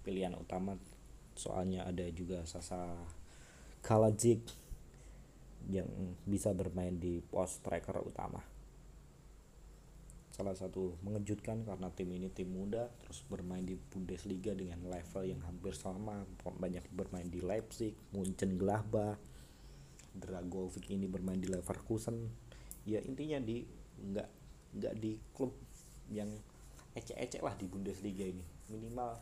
[0.04, 0.76] pilihan utama?
[1.36, 2.96] Soalnya ada juga Sasa
[3.84, 4.44] Kalajic
[5.72, 5.88] yang
[6.28, 8.55] bisa bermain di pos striker utama
[10.36, 15.40] salah satu mengejutkan karena tim ini tim muda terus bermain di Bundesliga dengan level yang
[15.48, 16.28] hampir sama.
[16.44, 19.16] Banyak bermain di Leipzig, Munchen Gladbach,
[20.12, 22.28] Dragovic ini bermain di Leverkusen.
[22.84, 23.64] Ya intinya di
[23.96, 24.30] nggak
[24.76, 25.56] nggak di klub
[26.12, 26.28] yang
[27.00, 28.44] ecek-ecek lah di Bundesliga ini.
[28.68, 29.16] Minimal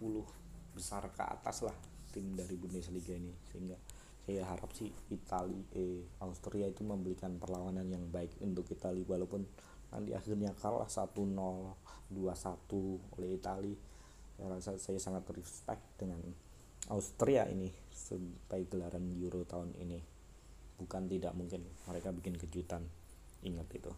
[0.00, 0.24] 10
[0.72, 1.76] besar ke atas lah
[2.08, 3.36] tim dari Bundesliga ini.
[3.52, 3.76] Sehingga
[4.24, 9.44] saya harap sih Italia eh Austria itu memberikan perlawanan yang baik untuk Italia walaupun
[9.88, 13.76] nanti akhirnya kalah 1-0 2-1 oleh Italia
[14.38, 16.22] saya rasa saya sangat respect dengan
[16.94, 19.98] Austria ini sebagai gelaran Euro tahun ini.
[20.78, 22.86] Bukan tidak mungkin mereka bikin kejutan.
[23.42, 23.90] Ingat itu.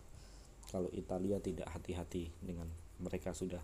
[0.72, 2.72] Kalau Italia tidak hati-hati dengan
[3.04, 3.60] mereka sudah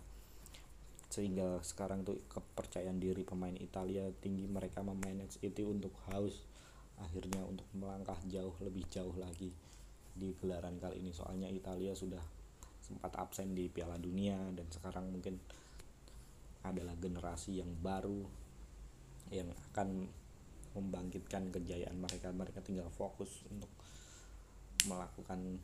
[1.07, 6.45] sehingga sekarang tuh kepercayaan diri pemain Italia tinggi mereka memanage itu untuk haus.
[7.01, 9.49] Akhirnya untuk melangkah jauh lebih jauh lagi
[10.17, 11.13] di gelaran kali ini.
[11.13, 12.21] Soalnya Italia sudah
[12.81, 15.37] sempat absen di Piala Dunia dan sekarang mungkin
[16.65, 18.25] adalah generasi yang baru
[19.31, 20.09] yang akan
[20.75, 22.33] membangkitkan kejayaan mereka.
[22.33, 23.69] Mereka tinggal fokus untuk
[24.89, 25.61] melakukan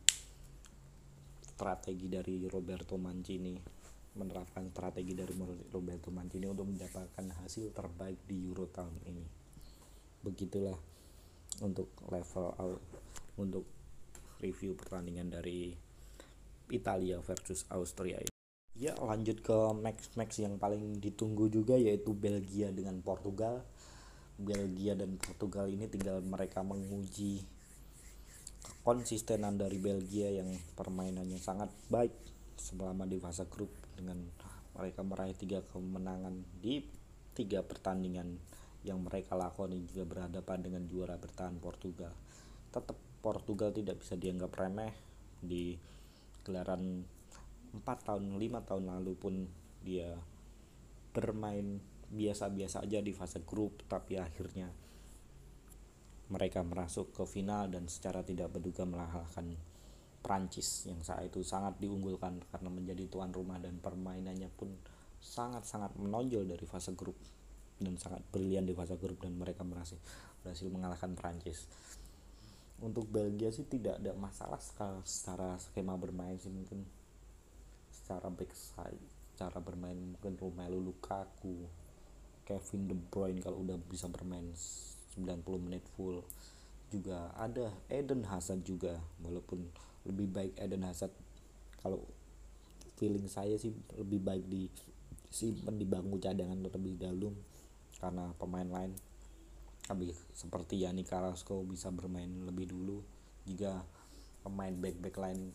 [1.43, 5.33] strategi dari Roberto Mancini menerapkan strategi dari
[5.73, 9.25] Roberto Mancini untuk mendapatkan hasil terbaik di Euro tahun ini.
[10.21, 10.77] Begitulah
[11.65, 12.77] untuk level
[13.41, 13.65] untuk
[14.43, 15.71] review pertandingan dari
[16.67, 18.31] Italia versus Austria ini.
[18.75, 23.63] Ya lanjut ke match-match yang paling ditunggu juga yaitu Belgia dengan Portugal.
[24.35, 27.45] Belgia dan Portugal ini tinggal mereka menguji
[28.81, 32.11] konsistenan dari Belgia yang permainannya sangat baik
[32.57, 34.19] selama di fase grup dengan
[34.73, 36.81] mereka meraih tiga kemenangan di
[37.37, 38.41] tiga pertandingan
[38.83, 42.11] yang mereka lakoni juga berhadapan dengan juara bertahan Portugal
[42.73, 44.91] tetap Portugal tidak bisa dianggap remeh
[45.39, 45.79] di
[46.43, 47.07] gelaran
[47.71, 49.47] 4 tahun 5 tahun lalu pun
[49.79, 50.11] dia
[51.15, 51.79] bermain
[52.11, 54.67] biasa-biasa aja di fase grup tapi akhirnya
[56.29, 59.55] mereka merasuk ke final dan secara tidak berduga mengalahkan
[60.23, 64.71] Prancis yang saat itu sangat diunggulkan karena menjadi tuan rumah dan permainannya pun
[65.19, 67.15] sangat-sangat menonjol dari fase grup
[67.79, 69.99] dan sangat brilian di fase grup dan mereka berhasil
[70.43, 71.67] berhasil mengalahkan Prancis
[72.83, 74.59] untuk Belgia sih tidak ada masalah
[75.07, 76.83] secara skema bermain sih mungkin.
[77.89, 78.99] Secara backside
[79.33, 81.65] cara bermain mungkin Romelu Lukaku
[82.43, 84.45] Kevin De Bruyne kalau udah bisa bermain
[85.15, 85.23] 90
[85.63, 86.21] menit full.
[86.91, 89.63] Juga ada Eden Hazard juga walaupun
[90.05, 91.15] lebih baik Eden Hazard.
[91.79, 92.03] Kalau
[92.99, 94.67] feeling saya sih lebih baik di
[95.33, 97.33] simpen di bangku cadangan terlebih dahulu
[97.97, 98.93] karena pemain lain
[99.83, 103.03] tapi seperti Yani Carrasco bisa bermain lebih dulu.
[103.43, 103.83] Jika
[104.43, 105.51] pemain back-back lain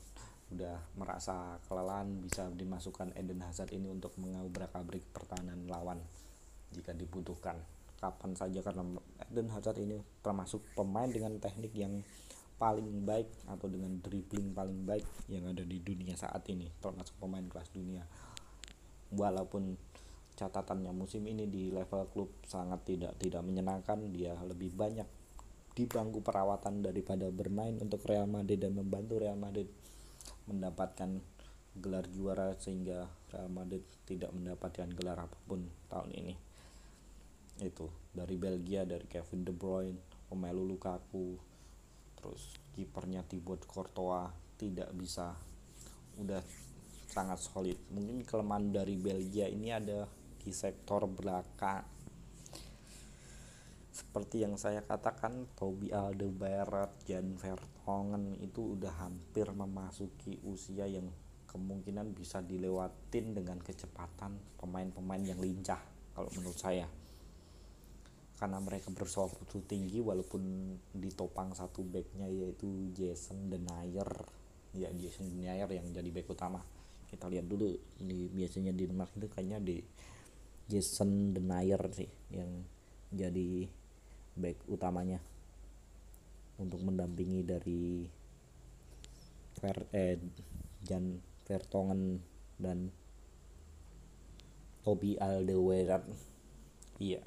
[0.48, 6.00] udah merasa kelelahan bisa dimasukkan Eden Hazard ini untuk mengobrak-abrik pertahanan lawan
[6.72, 7.56] jika dibutuhkan.
[7.98, 8.84] Kapan saja karena
[9.28, 12.00] Eden Hazard ini termasuk pemain dengan teknik yang
[12.58, 17.44] paling baik atau dengan dribbling paling baik yang ada di dunia saat ini termasuk pemain
[17.44, 18.02] kelas dunia.
[19.08, 19.87] Walaupun
[20.38, 20.94] catatannya.
[20.94, 23.98] Musim ini di level klub sangat tidak tidak menyenangkan.
[24.14, 25.08] Dia lebih banyak
[25.74, 29.66] di bangku perawatan daripada bermain untuk Real Madrid dan membantu Real Madrid
[30.46, 31.18] mendapatkan
[31.78, 36.34] gelar juara sehingga Real Madrid tidak mendapatkan gelar apa pun tahun ini.
[37.58, 39.98] Itu dari Belgia dari Kevin De Bruyne
[40.30, 41.38] Romelu Lukaku
[42.18, 45.38] terus kipernya Thibaut Courtois tidak bisa
[46.18, 46.42] udah
[47.06, 47.78] sangat solid.
[47.94, 50.10] Mungkin kelemahan dari Belgia ini ada
[50.48, 51.84] di sektor belakang
[53.98, 61.10] seperti yang saya katakan Toby Alderweireld Jan Vertonghen itu udah hampir memasuki usia yang
[61.50, 65.82] kemungkinan bisa dilewatin dengan kecepatan pemain-pemain yang lincah
[66.14, 66.86] kalau menurut saya.
[68.38, 74.08] Karena mereka bersuatu tinggi walaupun ditopang satu backnya yaitu Jason Denayer
[74.78, 76.62] ya Jason Denayer yang jadi back utama.
[77.10, 77.66] Kita lihat dulu
[77.98, 79.82] ini biasanya di Denmark itu kayaknya di
[80.68, 82.62] Jason Denayer sih yang
[83.08, 83.64] jadi
[84.36, 85.18] back utamanya
[86.60, 88.04] untuk mendampingi dari
[89.58, 90.20] Ver, eh,
[90.86, 92.22] Jan Vertongen
[92.60, 92.92] dan
[94.86, 96.06] Toby Alderweireld.
[97.02, 97.24] Iya.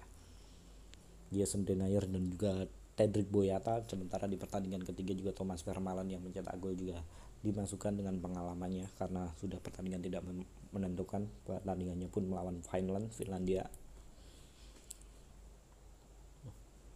[1.32, 6.54] Jason Denayer dan juga Tedrick Boyata sementara di pertandingan ketiga juga Thomas Vermaelen yang mencetak
[6.60, 7.00] gol juga
[7.42, 10.22] dimasukkan dengan pengalamannya karena sudah pertandingan tidak
[10.72, 13.68] menentukan pertandingannya pun melawan Finland Finlandia.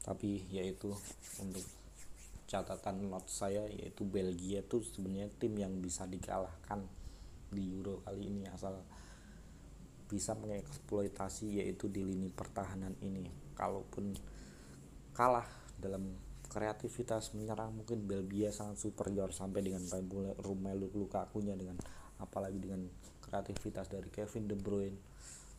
[0.06, 0.94] Tapi yaitu
[1.42, 1.66] untuk
[2.46, 6.86] catatan not saya yaitu Belgia itu sebenarnya tim yang bisa dikalahkan
[7.50, 8.78] di Euro kali ini asal
[10.06, 13.26] bisa mengeksploitasi yaitu di lini pertahanan ini.
[13.58, 14.14] Kalaupun
[15.18, 15.48] kalah
[15.82, 16.14] dalam
[16.46, 19.84] kreativitas menyerang mungkin Belgia sangat superior sampai dengan
[20.40, 21.76] Romelu Lukaku-nya dengan
[22.22, 22.86] apalagi dengan
[23.26, 25.00] kreativitas dari Kevin De Bruyne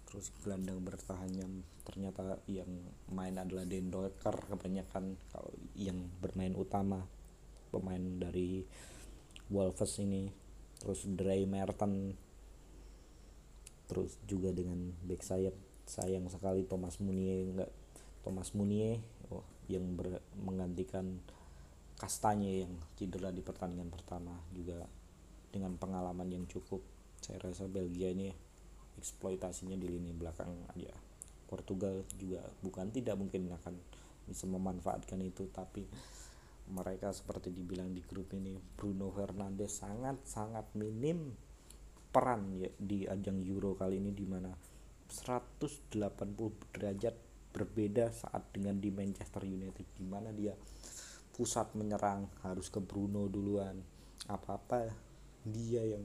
[0.06, 2.70] terus gelandang bertahannya ternyata yang
[3.10, 7.02] main adalah Den Doeker kebanyakan kalau yang bermain utama
[7.74, 8.62] pemain dari
[9.50, 10.30] Wolves ini
[10.78, 12.14] terus Dre Merton
[13.90, 15.54] terus juga dengan back sayap
[15.86, 17.70] sayang sekali Thomas Munier enggak
[18.22, 21.18] Thomas Munier oh, yang ber, menggantikan
[21.96, 24.84] Kastanya yang cedera di pertandingan pertama juga
[25.48, 26.84] dengan pengalaman yang cukup
[27.20, 28.32] saya rasa Belgia ini
[28.96, 30.92] eksploitasinya di lini belakang aja.
[31.46, 33.74] Portugal juga bukan tidak mungkin akan
[34.26, 35.86] bisa memanfaatkan itu tapi
[36.66, 41.30] mereka seperti dibilang di grup ini Bruno Fernandes sangat sangat minim
[42.10, 44.50] peran ya di ajang Euro kali ini di mana
[45.06, 45.94] 180
[46.74, 47.14] derajat
[47.54, 50.52] berbeda saat dengan di Manchester United di mana dia
[51.36, 53.78] pusat menyerang harus ke Bruno duluan.
[54.26, 54.90] Apa-apa
[55.46, 56.04] dia yang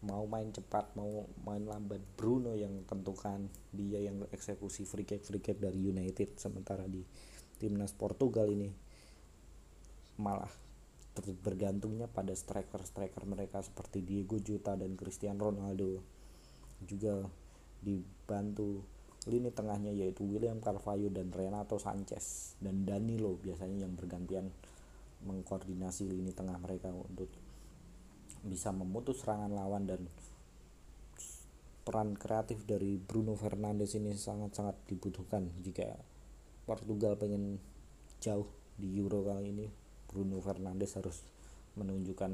[0.00, 2.00] mau main cepat mau main lambat.
[2.16, 7.04] Bruno yang tentukan dia yang eksekusi free kick free kick dari United sementara di
[7.60, 8.72] timnas Portugal ini
[10.20, 10.48] malah
[11.20, 16.00] bergantungnya pada striker-striker mereka seperti Diego Jota dan Cristiano Ronaldo.
[16.80, 17.20] Juga
[17.84, 18.80] dibantu
[19.28, 24.48] lini tengahnya yaitu William Carvalho dan Renato Sanchez dan Danilo biasanya yang bergantian
[25.28, 27.28] mengkoordinasi lini tengah mereka untuk
[28.44, 30.04] bisa memutus serangan lawan dan
[31.84, 35.48] peran kreatif dari Bruno Fernandes ini sangat-sangat dibutuhkan.
[35.60, 35.96] Jika
[36.64, 37.58] Portugal pengen
[38.20, 39.66] jauh di Euro kali ini
[40.06, 41.24] Bruno Fernandes harus
[41.74, 42.32] menunjukkan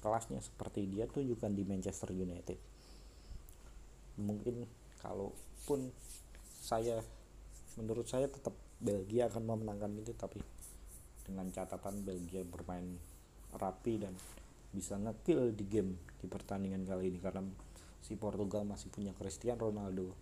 [0.00, 2.58] kelasnya seperti dia tunjukkan di Manchester United.
[4.22, 4.64] Mungkin
[5.00, 5.92] kalaupun
[6.62, 7.00] saya
[7.76, 10.40] menurut saya tetap Belgia akan memenangkan itu tapi
[11.24, 12.96] dengan catatan Belgia bermain
[13.56, 14.14] rapi dan
[14.72, 17.18] bisa ngekill di game di pertandingan kali ini.
[17.20, 17.42] Karena
[18.02, 20.14] si Portugal masih punya Cristiano Ronaldo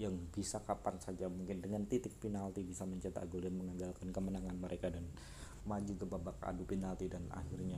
[0.00, 4.88] yang bisa kapan saja mungkin dengan titik penalti bisa mencetak gol dan mengandalkan kemenangan mereka
[4.88, 5.04] dan
[5.68, 7.76] maju ke babak adu penalti dan akhirnya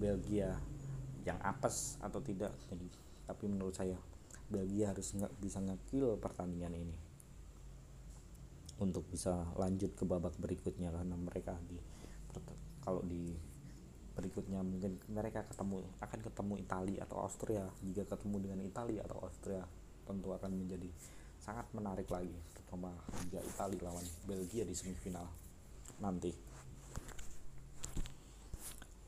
[0.00, 0.56] Belgia
[1.28, 2.54] yang apes atau tidak.
[2.72, 2.88] Jadi
[3.28, 4.00] tapi menurut saya
[4.48, 6.96] Belgia harus nggak bisa ngekill pertandingan ini
[8.78, 11.76] untuk bisa lanjut ke babak berikutnya karena mereka di
[12.80, 13.36] kalau di
[14.18, 17.70] berikutnya mungkin mereka ketemu akan ketemu Italia atau Austria.
[17.86, 19.62] Jika ketemu dengan Italia atau Austria
[20.02, 20.90] tentu akan menjadi
[21.38, 22.90] sangat menarik lagi terutama
[23.22, 25.30] jika Italia lawan Belgia di semifinal
[26.02, 26.34] nanti.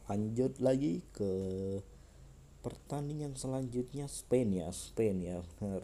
[0.06, 1.32] Lanjut lagi ke
[2.62, 5.82] pertandingan selanjutnya Spain ya Spain ya benar.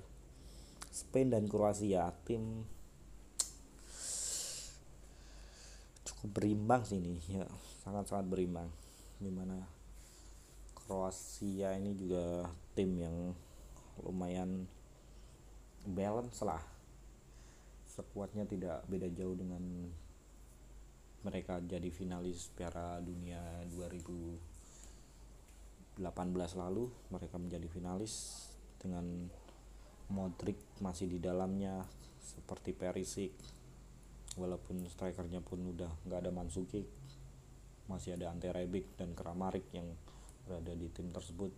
[0.94, 2.64] Spain dan Kroasia tim
[6.06, 7.44] cukup berimbang sih ini ya
[7.84, 8.70] sangat-sangat berimbang
[9.16, 9.56] di mana
[10.76, 12.46] Kroasia ini juga
[12.78, 13.34] tim yang
[14.06, 14.70] lumayan
[15.82, 16.62] balance lah.
[17.90, 19.90] Sekuatnya tidak beda jauh dengan
[21.26, 25.98] mereka jadi finalis Piala Dunia 2018
[26.54, 26.86] lalu.
[27.10, 28.46] Mereka menjadi finalis
[28.78, 29.26] dengan
[30.06, 31.82] Modric masih di dalamnya
[32.22, 33.34] seperti Perisic.
[34.38, 36.86] Walaupun strikernya pun udah nggak ada Mansuki
[37.86, 39.86] masih ada Ante Rebic dan Kramaric yang
[40.46, 41.50] berada di tim tersebut.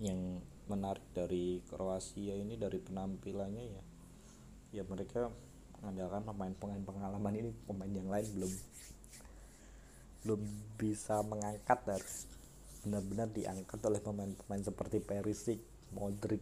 [0.00, 3.82] Yang menarik dari Kroasia ini dari penampilannya ya
[4.74, 5.30] ya mereka
[5.78, 8.52] mengandalkan pemain-pemain pengalaman ini pemain yang lain belum
[10.24, 10.40] belum
[10.80, 12.26] bisa mengangkat harus
[12.80, 15.60] benar-benar diangkat oleh pemain-pemain seperti Perisic,
[15.92, 16.40] Modric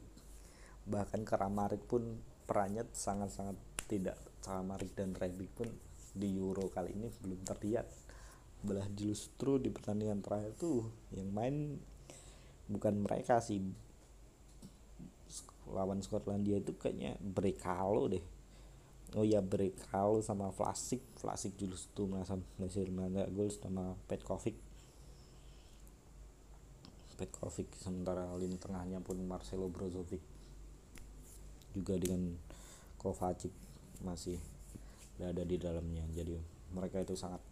[0.86, 3.58] bahkan Kramaric pun perannya sangat-sangat
[3.90, 5.68] tidak Kramaric dan Rebic pun
[6.14, 7.86] di Euro kali ini belum terlihat
[8.62, 11.78] belah justru di pertandingan terakhir tuh yang main
[12.70, 13.58] bukan mereka sih.
[15.72, 18.24] Lawan Skotlandia itu kayaknya Brekalo deh.
[19.18, 21.02] Oh ya Brekalo sama Vlasic.
[21.18, 24.54] Vlasic justru merasa berhasil menang gol sama Petkovic.
[27.18, 30.22] Petkovic sementara lini tengahnya pun Marcelo Brozovic.
[31.72, 32.36] Juga dengan
[32.98, 33.50] Kovacic
[34.02, 34.38] masih
[35.16, 36.04] berada di dalamnya.
[36.12, 36.36] Jadi
[36.74, 37.51] mereka itu sangat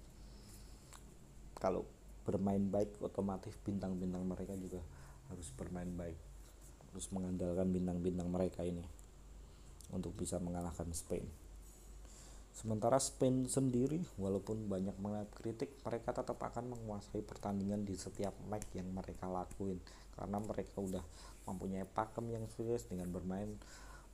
[1.61, 1.85] kalau
[2.25, 4.81] bermain baik otomatis bintang-bintang mereka juga
[5.31, 6.19] harus bermain baik
[6.91, 8.83] terus mengandalkan bintang-bintang mereka ini
[9.95, 11.23] untuk bisa mengalahkan Spain.
[12.51, 18.75] Sementara Spain sendiri walaupun banyak mengenai kritik mereka tetap akan menguasai pertandingan di setiap match
[18.75, 19.79] yang mereka lakuin
[20.19, 21.05] karena mereka udah
[21.47, 23.55] mempunyai pakem yang serius dengan bermain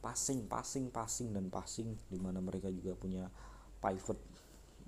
[0.04, 3.24] passing, passing, passing dan passing di mana mereka juga punya
[3.80, 4.20] pivot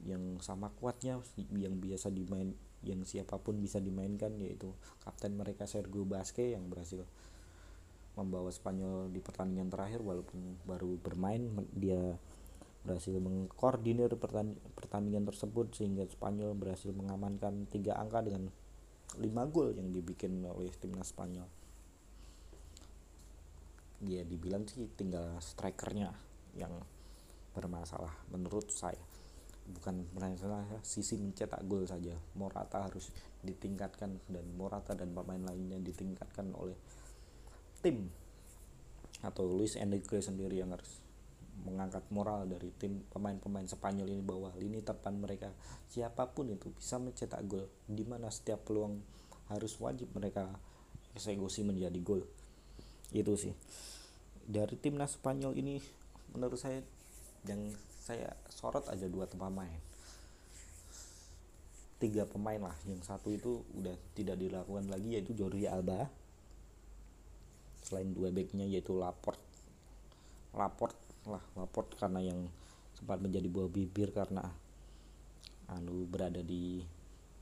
[0.06, 1.18] yang sama kuatnya
[1.56, 2.54] yang biasa dimain
[2.86, 4.70] yang siapa pun bisa dimainkan yaitu
[5.02, 7.02] kapten mereka Sergio Basque yang berhasil
[8.14, 12.18] membawa Spanyol di pertandingan terakhir walaupun baru bermain dia
[12.86, 14.10] berhasil mengkoordinir
[14.74, 18.50] pertandingan tersebut sehingga Spanyol berhasil mengamankan tiga angka dengan
[19.18, 21.46] lima gol yang dibikin oleh timnas Spanyol.
[24.06, 26.14] Ya dibilang sih tinggal strikernya
[26.54, 26.70] yang
[27.54, 29.07] bermasalah menurut saya
[29.68, 32.16] bukan masalah sisi mencetak gol saja.
[32.34, 33.12] Morata harus
[33.44, 36.76] ditingkatkan dan Morata dan pemain lainnya ditingkatkan oleh
[37.84, 38.08] tim
[39.22, 41.02] atau Luis Enrique sendiri yang harus
[41.66, 45.50] mengangkat moral dari tim pemain-pemain Spanyol ini bahwa lini depan mereka
[45.90, 49.02] siapa pun itu bisa mencetak gol di mana setiap peluang
[49.50, 50.46] harus wajib mereka
[51.18, 52.22] eksekusi menjadi gol.
[53.10, 53.52] Itu sih.
[54.48, 55.82] Dari timnas Spanyol ini
[56.32, 56.78] menurut saya
[57.48, 57.74] yang
[58.08, 59.68] saya sorot aja dua pemain
[61.98, 66.06] tiga pemain lah yang satu itu udah tidak dilakukan lagi yaitu Jordi Alba.
[67.82, 69.38] Selain dua backnya yaitu Laport
[70.54, 70.94] Laport
[71.26, 72.46] lah Laport karena yang
[72.94, 74.46] sempat menjadi buah bibir karena
[75.68, 76.80] anu berada di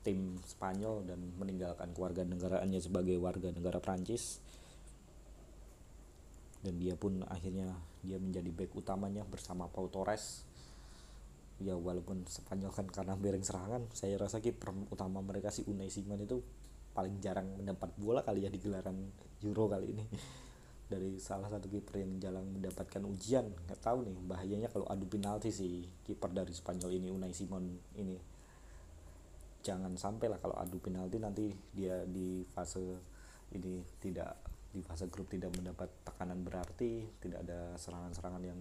[0.01, 4.41] tim Spanyol dan meninggalkan keluarga negaraannya sebagai warga negara Prancis.
[6.65, 10.41] Dan dia pun akhirnya dia menjadi back utamanya bersama Pau Torres
[11.57, 16.21] ya walaupun Spanyol kan karena bereng serangan saya rasa kiper utama mereka si Unai Simon
[16.21, 16.37] itu
[16.93, 18.97] paling jarang mendapat bola kali ya di gelaran
[19.45, 20.05] Euro kali ini.
[20.91, 25.51] Dari salah satu kiper yang jarang mendapatkan ujian nggak tahu nih bahayanya kalau adu penalti
[25.51, 27.67] si kiper dari Spanyol ini Unai Simon
[27.99, 28.15] ini.
[29.67, 33.03] Jangan sampai lah kalau adu penalti nanti dia di fase
[33.51, 34.31] ini tidak
[34.71, 38.59] di fase grup tidak mendapat tekanan berarti tidak ada serangan-serangan yang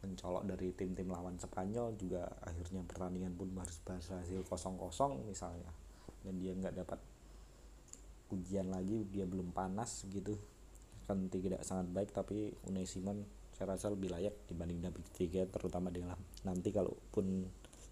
[0.00, 5.68] mencolok dari tim-tim lawan Spanyol juga akhirnya pertandingan pun harus berhasil kosong-kosong misalnya.
[6.24, 7.00] Dan dia nggak dapat
[8.32, 10.36] ujian lagi dia belum panas gitu.
[11.04, 15.92] Kan tidak sangat baik tapi Unai Simon saya rasa lebih layak dibanding David Tiga terutama
[15.92, 16.16] dalam
[16.48, 17.44] nanti kalaupun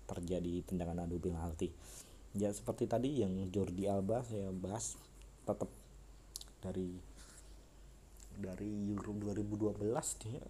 [0.09, 1.69] terjadi tendangan adu penalti.
[2.33, 4.97] Ya seperti tadi yang Jordi Alba saya bahas
[5.45, 5.69] tetap
[6.65, 6.97] dari
[8.39, 9.83] dari Euro 2012
[10.25, 10.41] dia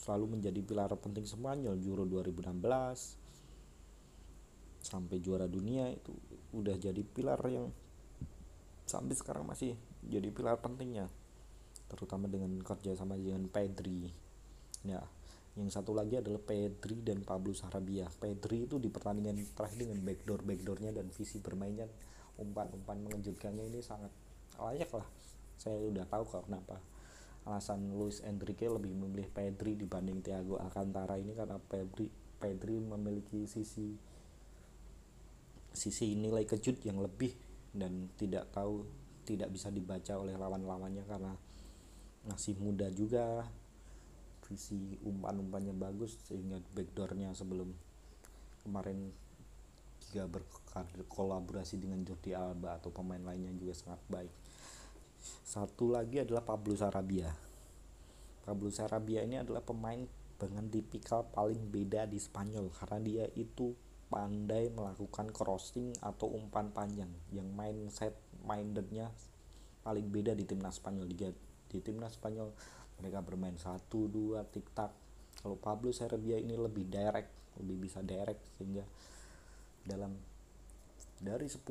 [0.00, 3.20] selalu menjadi pilar penting Spanyol Euro 2016
[4.80, 6.16] sampai juara dunia itu
[6.56, 7.68] udah jadi pilar yang
[8.88, 11.12] sampai sekarang masih jadi pilar pentingnya
[11.92, 14.08] terutama dengan kerja sama dengan Pedri.
[14.88, 15.04] Ya
[15.58, 18.08] yang satu lagi adalah Pedri dan Pablo Sarabia.
[18.08, 21.90] Pedri itu di pertandingan terakhir dengan backdoor backdoornya dan visi bermainnya
[22.40, 24.08] umpan-umpan mengejutkannya ini sangat
[24.56, 25.04] layak lah.
[25.60, 26.80] Saya udah tahu kenapa
[27.48, 31.16] alasan Luis Enrique lebih memilih Pedri dibanding Thiago Alcantara.
[31.16, 32.08] Ini karena Pedri
[32.40, 33.96] Pedri memiliki sisi
[35.70, 37.32] sisi nilai kejut yang lebih
[37.70, 38.84] dan tidak tahu
[39.24, 41.32] tidak bisa dibaca oleh lawan-lawannya karena
[42.28, 43.46] masih muda juga.
[44.50, 47.70] Visi umpan-umpannya bagus sehingga backdoornya sebelum
[48.66, 49.14] kemarin
[50.10, 54.39] juga berkolaborasi dengan Jordi Alba atau pemain lainnya juga sangat baik
[55.44, 57.28] satu lagi adalah Pablo Sarabia.
[58.44, 60.00] Pablo Sarabia ini adalah pemain
[60.40, 63.76] dengan tipikal paling beda di Spanyol karena dia itu
[64.08, 67.12] pandai melakukan crossing atau umpan panjang.
[67.30, 69.12] Yang mindset mindednya
[69.84, 71.06] paling beda di timnas Spanyol.
[71.06, 71.28] Di,
[71.70, 72.50] di timnas Spanyol
[73.00, 74.92] mereka bermain satu dua tik tak
[75.40, 78.84] kalau Pablo Serbia ini lebih direct lebih bisa direct sehingga
[79.84, 80.12] dalam
[81.20, 81.64] dari 10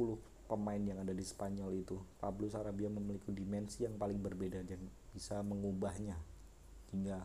[0.50, 2.02] pemain yang ada di Spanyol itu.
[2.18, 4.82] Pablo Sarabia memiliki dimensi yang paling berbeda dan
[5.14, 6.18] bisa mengubahnya
[6.90, 7.22] hingga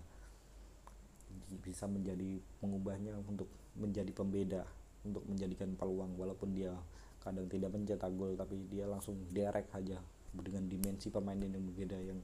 [1.64, 3.48] bisa menjadi mengubahnya untuk
[3.80, 4.62] menjadi pembeda
[5.08, 6.12] untuk menjadikan peluang.
[6.20, 6.76] Walaupun dia
[7.24, 9.96] kadang tidak mencetak gol tapi dia langsung direct aja
[10.36, 12.20] dengan dimensi pemain yang berbeda yang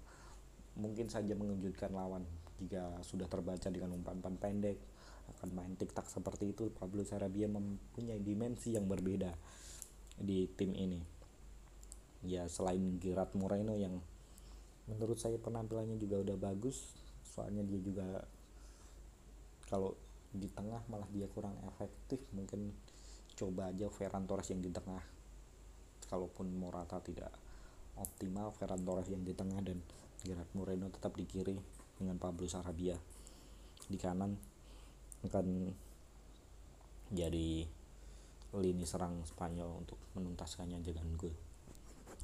[0.77, 2.29] mungkin saja mengejutkan lawan.
[2.61, 4.77] Jika sudah terbaca dengan umpan-umpan pendek
[5.41, 9.31] akan main tik-tak seperti itu Pablo Sarabia mempunyai dimensi yang berbeda
[10.21, 11.01] di tim ini.
[12.21, 13.97] Ya selain Gerard Moreno yang
[14.85, 16.93] menurut saya penampilannya juga udah bagus
[17.25, 18.27] soalnya dia juga
[19.71, 19.95] kalau
[20.35, 22.75] di tengah malah dia kurang efektif mungkin
[23.39, 25.03] coba aja Ferran Torres yang di tengah.
[26.11, 27.31] Kalaupun Morata tidak
[27.97, 29.79] optimal Ferran Torres yang di tengah dan
[30.21, 31.57] Gerard Moreno tetap di kiri
[31.97, 32.99] dengan Pablo Sarabia
[33.91, 34.37] di kanan
[35.25, 35.47] akan
[37.11, 37.67] jadi
[38.59, 41.31] lini serang Spanyol untuk menuntaskannya dengan gol.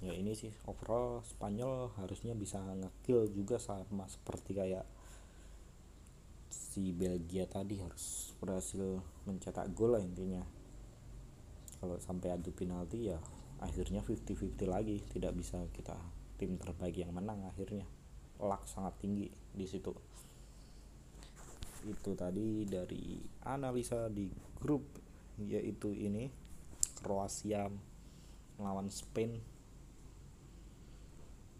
[0.02, 4.84] Ya ini sih overall Spanyol harusnya bisa ngekill juga sama seperti kayak
[6.50, 10.44] si Belgia tadi harus berhasil mencetak gol lah intinya.
[11.80, 13.16] Kalau sampai adu penalti ya
[13.62, 15.00] akhirnya 50-50 lagi.
[15.00, 15.96] Tidak bisa kita
[16.36, 17.88] tim terbaik yang menang akhirnya.
[18.42, 19.94] Luck sangat tinggi di situ.
[21.86, 23.16] Itu tadi dari
[23.46, 24.28] analisa di
[24.60, 25.05] grup
[25.45, 26.32] yaitu ini
[27.05, 27.68] Kroasia
[28.57, 29.37] melawan Spain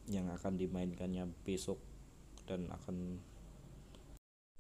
[0.09, 1.83] yang akan dimainkannya besok
[2.47, 3.21] dan akan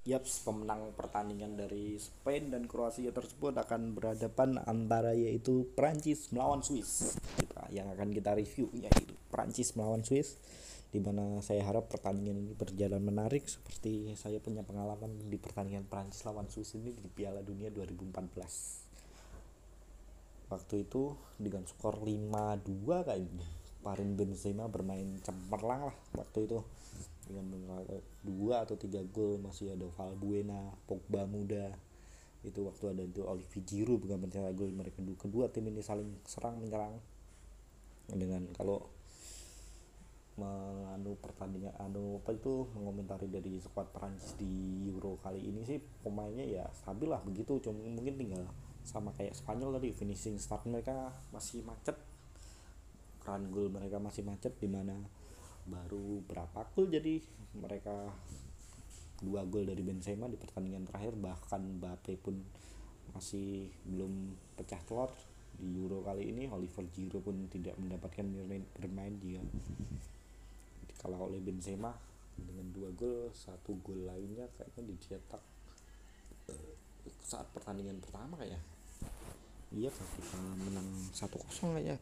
[0.06, 7.18] Yaps, pemenang pertandingan dari Spain dan Kroasia tersebut akan berhadapan antara yaitu Prancis melawan Swiss.
[7.34, 10.38] Kita yang akan kita review yaitu Prancis melawan Swiss
[10.94, 16.22] di mana saya harap pertandingan ini berjalan menarik seperti saya punya pengalaman di pertandingan Prancis
[16.22, 18.85] lawan Swiss ini di Piala Dunia 2014.
[20.46, 23.48] Waktu itu dengan skor 5-2 kayaknya.
[23.82, 26.58] Parin Benzema bermain cemerlang lah waktu itu.
[27.26, 27.74] Dengan
[28.22, 31.74] dua atau tiga gol masih ada Valbuena, Pogba muda.
[32.46, 36.62] Itu waktu ada itu Olivier Giroud bukan mencetak gol mereka kedua tim ini saling serang
[36.62, 36.98] menyerang.
[38.06, 38.86] Dengan kalau
[40.38, 46.46] menganu pertandingan anu apa itu mengomentari dari skuad Prancis di Euro kali ini sih pemainnya
[46.46, 47.58] ya stabil lah begitu.
[47.58, 48.46] Cuma mungkin tinggal
[48.86, 51.98] sama kayak Spanyol tadi finishing start mereka masih macet.
[53.26, 54.94] Run goal mereka masih macet di mana
[55.66, 57.18] baru berapa gol jadi
[57.58, 58.14] mereka
[59.18, 61.18] dua gol dari Benzema di pertandingan terakhir.
[61.18, 62.38] Bahkan Mbappe pun
[63.10, 65.10] masih belum pecah telur.
[65.56, 68.22] Di Euro kali ini Oliver Giroud pun tidak mendapatkan
[68.76, 69.40] bermain dia
[71.00, 71.90] kalau oleh Benzema
[72.38, 73.34] dengan dua gol.
[73.34, 75.42] Satu gol lainnya kayaknya dicetak
[76.54, 76.72] eh,
[77.26, 78.75] saat pertandingan pertama kayak
[79.74, 81.98] iya ketika menang satu kosong kayaknya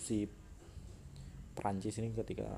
[0.00, 0.26] si
[1.54, 2.48] Prancis ini ketika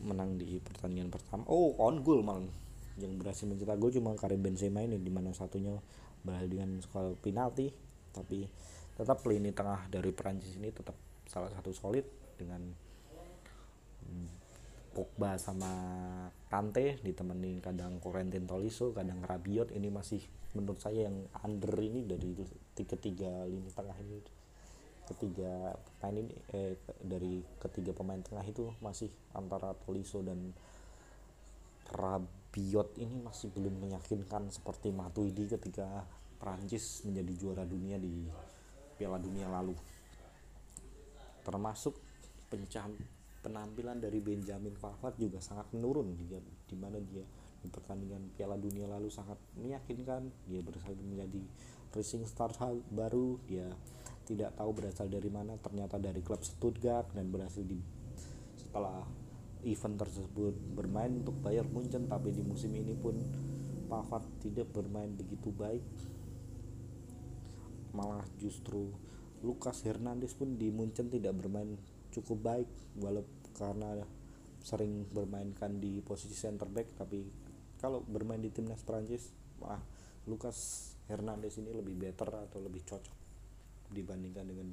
[0.00, 1.44] menang di pertandingan pertama.
[1.48, 2.48] Oh on goal malah
[2.96, 5.76] yang berhasil mencetak gol cuma Karim Benzema ini di mana satunya
[6.24, 7.68] berhasil dengan skor penalti.
[8.10, 8.48] Tapi
[8.96, 10.96] tetap lini tengah dari Prancis ini tetap
[11.28, 12.04] salah satu solid
[12.36, 12.60] dengan
[14.04, 14.28] hmm,
[14.90, 15.70] Pogba sama
[16.50, 19.70] Kante ditemenin kadang Corentin Tolisso kadang Rabiot.
[19.70, 20.18] Ini masih
[20.58, 22.34] menurut saya yang under ini dari
[22.74, 24.18] tiga tiga lini tengah ini.
[25.06, 30.50] Ketiga pemain ini eh dari ketiga pemain tengah itu masih antara Tolisso dan
[31.90, 36.02] Rabiot ini masih belum meyakinkan seperti Matuidi ketika
[36.38, 38.26] Prancis menjadi juara dunia di
[38.98, 39.74] Piala Dunia lalu.
[41.46, 41.94] Termasuk
[42.50, 42.94] pencam
[43.40, 46.16] penampilan dari Benjamin Pavard juga sangat menurun.
[46.16, 47.24] Dia di mana dia
[47.60, 50.28] di pertandingan Piala Dunia lalu sangat meyakinkan.
[50.48, 51.42] Dia berhasil menjadi
[51.96, 52.52] racing star
[52.92, 53.40] baru.
[53.48, 53.68] Dia
[54.28, 55.56] tidak tahu berasal dari mana.
[55.56, 57.80] Ternyata dari klub Stuttgart dan berhasil di
[58.60, 59.02] setelah
[59.64, 62.06] event tersebut bermain untuk Bayern Munchen.
[62.06, 63.16] Tapi di musim ini pun
[63.88, 65.82] Pavard tidak bermain begitu baik.
[67.90, 68.92] Malah justru
[69.40, 71.74] Lucas Hernandez pun di Munchen tidak bermain
[72.10, 74.02] cukup baik walau karena
[74.60, 77.24] sering bermainkan di posisi center back tapi
[77.80, 79.32] kalau bermain di timnas Prancis
[79.62, 79.80] wah
[80.28, 83.16] Lucas Hernandez ini lebih better atau lebih cocok
[83.90, 84.68] dibandingkan dengan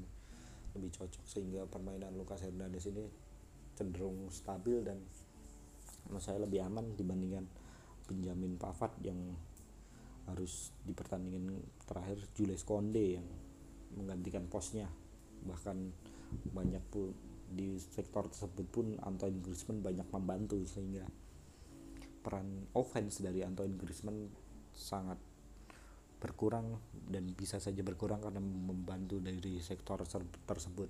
[0.75, 3.07] lebih cocok sehingga permainan Lucas Hernandez ini
[3.73, 4.99] cenderung stabil dan
[6.09, 7.45] menurut saya lebih aman dibandingkan
[8.07, 9.19] Benjamin Pavard yang
[10.27, 13.27] harus di pertandingan terakhir Jules Konde yang
[13.95, 14.87] menggantikan posnya.
[15.43, 15.77] Bahkan
[16.51, 17.15] banyak pun
[17.47, 21.07] di sektor tersebut pun Antoine Griezmann banyak membantu sehingga
[22.21, 24.27] peran offense dari Antoine Griezmann
[24.75, 25.15] sangat
[26.17, 30.01] berkurang dan bisa saja berkurang karena membantu dari sektor
[30.43, 30.89] tersebut.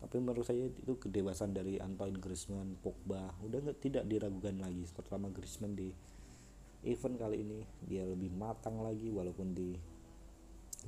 [0.00, 4.84] Tapi menurut saya itu kedewasaan dari Antoine Griezmann Pogba udah tidak diragukan lagi.
[4.90, 5.92] Terutama Griezmann di
[6.88, 9.76] event kali ini dia lebih matang lagi walaupun di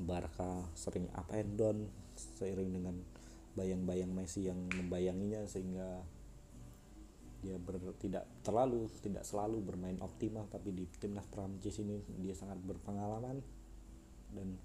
[0.00, 1.84] Barca sering up and down
[2.16, 2.96] seiring dengan
[3.52, 6.00] bayang-bayang Messi yang membayanginya sehingga
[7.42, 12.58] dia ber, tidak terlalu tidak selalu bermain optimal tapi di timnas Prancis ini dia sangat
[12.62, 13.42] berpengalaman.
[14.32, 14.56] Dan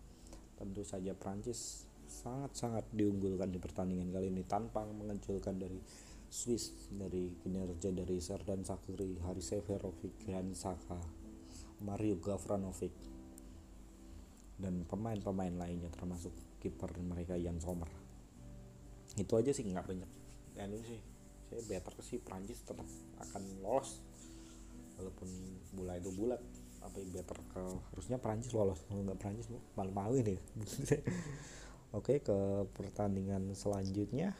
[0.55, 5.77] tentu saja Prancis sangat-sangat diunggulkan di pertandingan kali ini tanpa mengejutkan dari
[6.27, 10.99] Swiss dari kinerja dari Serdan Sakiri, Haris Seferovic, Gran Saka,
[11.83, 12.91] Mario Gavranovic
[14.57, 18.06] dan pemain-pemain lainnya termasuk kiper mereka Jan Sommer
[19.17, 20.09] itu aja sih nggak banyak.
[20.53, 20.99] Ya ini sih
[21.49, 22.85] saya better sih Prancis tetap
[23.17, 23.99] akan lolos.
[24.97, 25.29] Walaupun
[25.77, 26.41] bola itu bulat
[26.97, 27.61] yang better ke
[27.93, 28.81] harusnya Prancis lolos.
[28.85, 29.47] Kalau nggak Prancis
[29.77, 30.35] malu-malu ini
[31.97, 32.37] oke ke
[32.73, 34.33] pertandingan selanjutnya.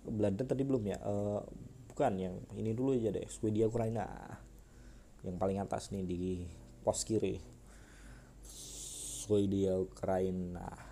[0.00, 0.98] Belanda tadi belum ya?
[1.04, 1.44] Uh,
[1.92, 4.08] bukan yang ini dulu aja deh Swedia Ukraina.
[5.20, 6.22] Yang paling atas nih di
[6.80, 7.36] pos kiri.
[9.20, 10.89] Swedia Ukraina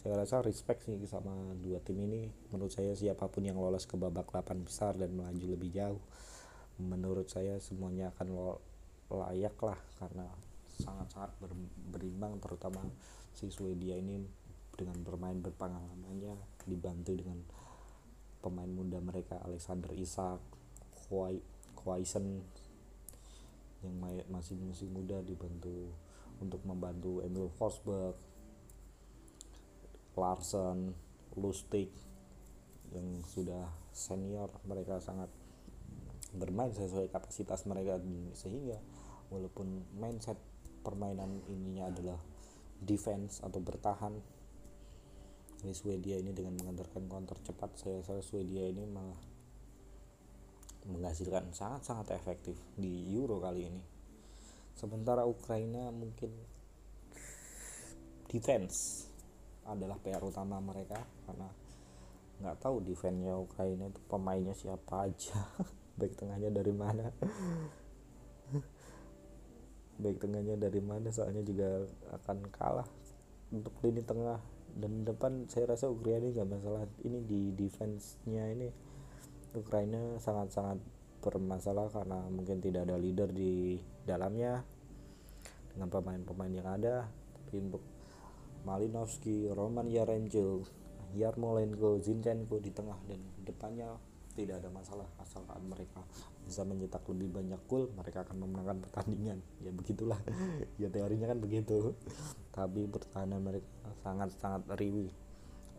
[0.00, 2.32] saya rasa respect sih sama dua tim ini.
[2.48, 6.00] Menurut saya siapa pun yang lolos ke babak 8 besar dan melaju lebih jauh
[6.80, 8.56] menurut saya semuanya akan
[9.12, 9.76] layak lah.
[10.00, 10.24] Karena
[10.80, 11.52] sangat-sangat ber,
[11.92, 12.80] berimbang terutama
[13.36, 14.24] si Swedia ini
[14.72, 16.32] dengan bermain berpengalamannya
[16.64, 17.44] dibantu dengan
[18.40, 20.40] pemain muda mereka Alexander Isak
[21.76, 22.40] Kwaisen
[23.84, 23.94] yang
[24.32, 25.92] masih masih muda dibantu
[26.40, 28.29] untuk membantu Emil Forsberg
[30.20, 30.92] Larsen
[31.40, 31.88] Lustig
[32.92, 35.32] yang sudah senior mereka sangat
[36.36, 37.96] bermain sesuai kapasitas mereka
[38.36, 38.76] sehingga
[39.32, 40.36] walaupun mindset
[40.84, 42.20] permainan ininya adalah
[42.82, 44.14] defense atau bertahan
[45.60, 49.18] ini Swedia ini dengan mengantarkan counter cepat saya rasa Swedia ini malah
[50.88, 53.82] menghasilkan sangat-sangat efektif di Euro kali ini.
[54.72, 56.32] Sementara Ukraina mungkin
[58.32, 59.09] defense
[59.68, 60.98] adalah PR utama mereka
[61.28, 61.48] karena
[62.40, 65.44] nggak tahu defense-nya Ukraina itu pemainnya siapa aja
[66.00, 67.12] baik tengahnya dari mana.
[70.00, 71.84] Baik tengahnya dari mana soalnya juga
[72.16, 72.88] akan kalah
[73.52, 74.40] untuk lini tengah.
[74.72, 76.88] Dan depan saya rasa Ukraina nggak masalah.
[77.04, 78.72] Ini di defense-nya ini
[79.52, 80.80] Ukraina sangat-sangat
[81.20, 83.76] bermasalah karena mungkin tidak ada leader di
[84.08, 84.64] dalamnya
[85.76, 87.04] dengan pemain-pemain yang ada.
[87.36, 87.84] Tapi untuk
[88.64, 90.68] Malinowski, Roman Yaremchuk,
[91.16, 93.98] Yarmolenko, Zinchenko di tengah dan depannya
[94.38, 96.00] tidak ada masalah asalkan mereka
[96.46, 99.38] bisa mencetak lebih banyak gol mereka akan memenangkan pertandingan.
[99.60, 100.18] Ya begitulah.
[100.80, 101.98] Ya teorinya kan begitu.
[102.54, 103.66] Tapi pertahanan mereka
[104.00, 105.10] sangat sangat riwi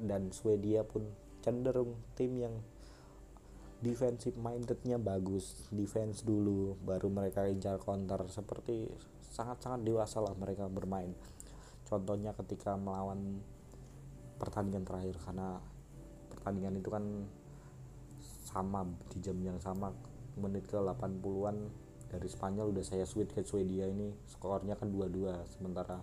[0.02, 1.10] dan Swedia pun
[1.42, 2.56] cenderung tim yang
[3.82, 5.68] defensive mindednya bagus.
[5.74, 8.30] Defense dulu baru mereka incar counter.
[8.30, 8.92] Seperti
[9.32, 11.16] sangat-sangat dewasa lah mereka bermain
[11.92, 13.44] contohnya ketika melawan
[14.40, 15.60] pertandingan terakhir karena
[16.32, 17.04] pertandingan itu kan
[18.48, 19.92] sama di jam yang sama
[20.40, 21.68] menit ke 80-an
[22.08, 26.00] dari Spanyol udah saya switch ke Swedia ini skornya kan 2-2 sementara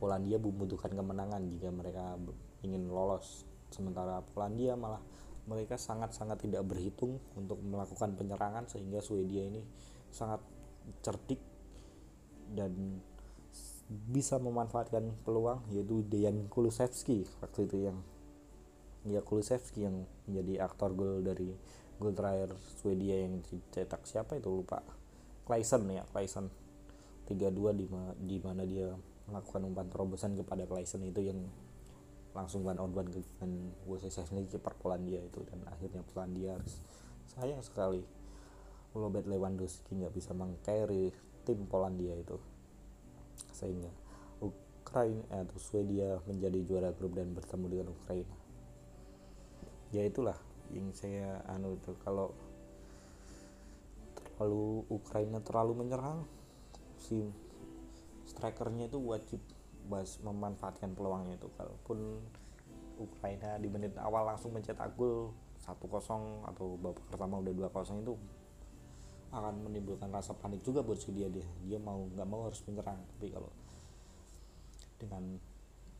[0.00, 2.16] Polandia membutuhkan kemenangan jika mereka
[2.64, 3.44] ingin lolos.
[3.68, 5.04] Sementara Polandia malah
[5.44, 9.60] mereka sangat-sangat tidak berhitung untuk melakukan penyerangan sehingga Swedia ini
[10.08, 10.40] sangat
[11.04, 11.38] cerdik
[12.56, 12.72] dan
[13.90, 17.26] bisa memanfaatkan peluang yaitu Dejan Kulusevski.
[17.42, 17.98] Waktu itu yang
[19.02, 21.50] ya Kulusevski yang menjadi aktor gol dari
[21.98, 24.46] gol terakhir Swedia yang dicetak siapa itu?
[24.46, 24.86] Lupa.
[25.42, 26.46] Klaisen ya Klaisen
[27.26, 28.94] 3-2 di, ma di mana dia
[29.26, 31.42] melakukan umpan terobosan kepada Klaisen itu yang
[32.30, 35.42] langsung one on one dengan Wojciechowski kiper Polandia itu.
[35.50, 36.78] Dan akhirnya Polandia harus
[37.34, 38.06] sayang sekali.
[38.94, 41.10] Robert Lewandowski nggak bisa mengcarry
[41.42, 42.38] tim Polandia itu
[43.60, 43.92] sehingga
[44.40, 48.36] Ukraina eh, atau Swedia menjadi juara grup dan bertemu dengan Ukraina.
[49.92, 50.38] Ya itulah
[50.72, 52.32] yang saya anu itu kalau
[54.16, 56.24] terlalu Ukraina terlalu menyerang
[56.96, 57.28] si
[58.24, 59.42] strikernya itu wajib
[59.86, 61.52] bas memanfaatkan peluangnya itu.
[61.60, 62.24] Kalaupun
[62.96, 68.14] Ukraina di menit awal langsung mencetak gol 1-0 atau babak pertama udah 2-0 itu
[69.30, 72.98] akan menimbulkan rasa panik juga buat si dia dia dia mau nggak mau harus menyerang.
[73.16, 73.50] Tapi kalau
[74.98, 75.38] dengan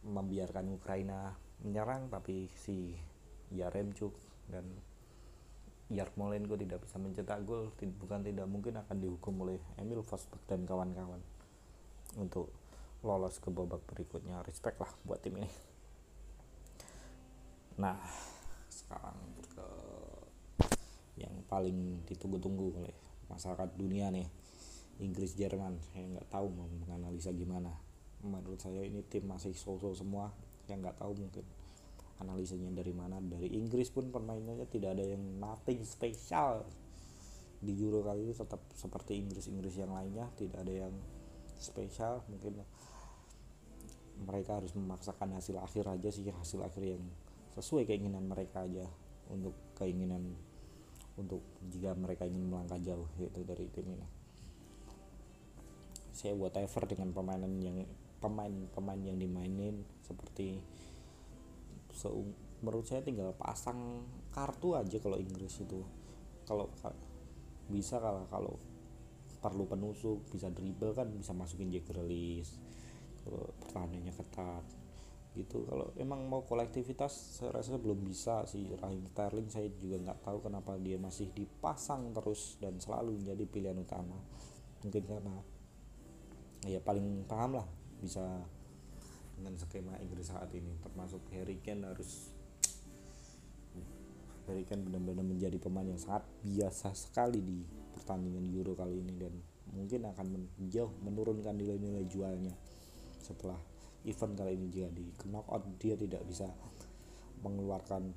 [0.05, 2.97] membiarkan Ukraina menyerang tapi si
[3.55, 4.13] Yaremchuk
[4.51, 4.65] dan
[5.91, 11.19] Yarmolenko tidak bisa mencetak gol bukan tidak mungkin akan dihukum oleh Emil Forsberg dan kawan-kawan
[12.15, 12.55] untuk
[13.03, 14.43] lolos ke babak berikutnya.
[14.47, 15.51] Respect lah buat tim ini.
[17.83, 17.99] Nah
[18.71, 19.19] sekarang
[19.51, 19.67] ke
[21.19, 24.27] yang paling ditunggu-tunggu oleh masyarakat dunia nih
[25.01, 25.79] Inggris Jerman.
[25.91, 27.73] Saya nggak tahu mau menganalisa gimana.
[28.21, 30.35] Menurut saya ini tim masih so-so semua.
[30.69, 31.45] Yang nggak tahu mungkin
[32.21, 33.23] analisanya dari mana.
[33.23, 36.69] Dari Inggris pun permainannya tidak ada yang nothing spesial
[37.61, 40.95] di Euro kali ini tetap seperti Inggris-Inggris yang lainnya tidak ada yang
[41.61, 42.65] spesial mungkin
[44.25, 47.05] mereka harus memaksakan hasil akhir aja sih hasil akhir yang
[47.53, 48.89] sesuai keinginan mereka aja
[49.29, 50.33] untuk keinginan
[51.21, 54.09] untuk jika mereka ingin melangkah jauh yaitu dari tim ini.
[56.11, 57.85] Saya buat ever dengan permainan yang
[58.21, 60.61] pemain-pemain yang dimainin seperti
[62.61, 65.81] menurut saya tinggal pasang kartu aja kalau Inggris itu.
[66.49, 66.73] Kalau
[67.71, 68.55] bisa kalau kalau
[69.41, 72.53] perlu penusuk bisa dribble kan bisa masukin Jack Grealish
[73.25, 74.65] pertahanannya ketat
[75.35, 75.63] gitu.
[75.67, 78.67] Kalau emang mau kolektivitas saya rasa belum bisa sih.
[78.75, 83.79] Raheem Sterling saya juga nggak tahu kenapa dia masih dipasang terus dan selalu menjadi pilihan
[83.79, 84.19] utama.
[84.83, 85.37] Mungkin karena
[86.67, 87.67] ya paling paham lah
[88.03, 88.23] bisa
[89.39, 90.75] dengan skema Inggris saat ini.
[90.83, 92.35] Termasuk Harry Kane harus
[94.51, 97.63] Harry Kane benar-benar menjadi pemain yang sangat biasa sekali di
[97.95, 99.35] pertandingan Euro kali ini dan
[99.71, 102.51] mungkin akan jauh menurunkan nilai-nilai jualnya
[103.23, 103.70] setelah
[104.09, 106.49] event kali ini jika di knockout dia tidak bisa
[107.45, 108.13] mengeluarkan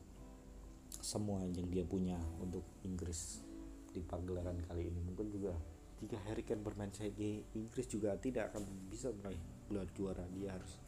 [1.04, 3.44] semua yang dia punya untuk Inggris
[3.92, 5.00] di pagelaran kali ini.
[5.04, 5.52] Mungkin juga
[6.04, 10.26] jika Harry Kane bermain di Inggris juga tidak akan bisa meraih gelar juara.
[10.36, 10.80] Dia harus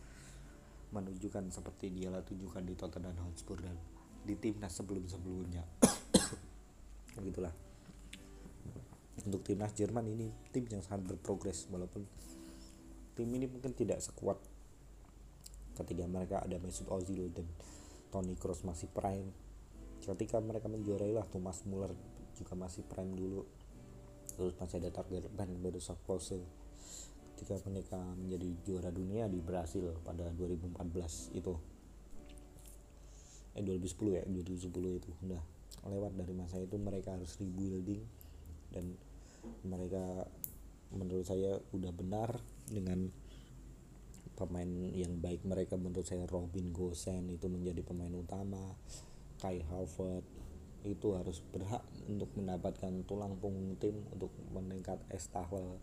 [0.92, 3.76] menunjukkan seperti dia tunjukkan di Tottenham Hotspur dan
[4.24, 5.64] di timnas sebelum-sebelumnya.
[7.20, 7.54] Begitulah.
[9.26, 12.06] Untuk timnas Jerman ini tim yang sangat berprogres walaupun
[13.16, 14.38] tim ini mungkin tidak sekuat
[15.76, 17.46] ketika mereka ada Mesut Ozil dan
[18.10, 19.30] Toni Kroos masih prime.
[20.00, 21.92] Ketika mereka menjuarai lah Thomas Muller
[22.40, 23.44] juga masih prime dulu.
[24.36, 26.40] Terus masih ada target band Miroslav Klose
[27.36, 31.54] ketika mereka menjadi juara dunia di Brasil pada 2014 itu.
[33.56, 35.12] Eh 2010 ya 2010 itu.
[35.28, 35.44] Udah
[35.92, 38.04] lewat dari masa itu mereka harus rebuilding.
[38.72, 38.96] Dan
[39.68, 40.26] mereka
[40.96, 42.40] menurut saya udah benar
[42.72, 43.12] dengan
[44.36, 48.76] pemain yang baik mereka menurut saya Robin Gosen itu menjadi pemain utama
[49.40, 50.28] Kai Havertz
[50.86, 55.82] itu harus berhak untuk mendapatkan tulang punggung tim untuk meningkat estafel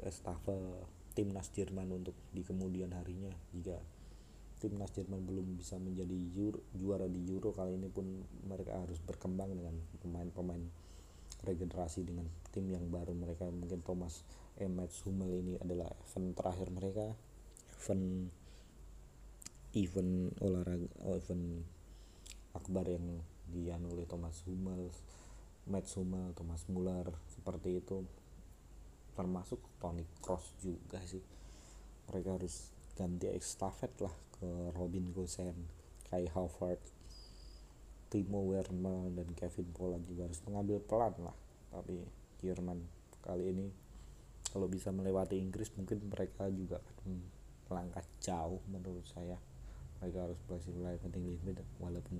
[0.00, 3.28] estafel timnas Jerman untuk di kemudian harinya.
[3.52, 3.76] Jika
[4.56, 6.16] timnas Jerman belum bisa menjadi
[6.72, 10.64] juara di Euro kali ini pun mereka harus berkembang dengan pemain-pemain
[11.44, 13.52] regenerasi dengan tim yang baru mereka.
[13.52, 14.24] Mungkin Thomas
[14.56, 17.12] Emmett Hummel ini adalah event terakhir mereka
[17.80, 18.28] event
[19.72, 21.64] event olahraga oh, event
[22.52, 24.92] akbar yang dian oleh Thomas Hummel
[25.70, 28.04] Matt Hummel Thomas Muller seperti itu.
[29.14, 31.22] Termasuk Tony Cross juga sih.
[32.10, 35.70] Mereka harus ganti estafet lah ke Robin Gosens
[36.10, 36.90] Kai Havertz
[38.10, 41.36] Timo Werner dan Kevin Pola juga harus mengambil pelan lah.
[41.70, 42.02] Tapi
[42.42, 42.82] Jerman
[43.22, 43.66] kali ini
[44.50, 47.39] kalau bisa melewati Inggris mungkin mereka juga akan
[47.70, 49.38] melangkah jauh menurut saya.
[50.02, 52.18] Mereka harus berhasil meraih penting limit walaupun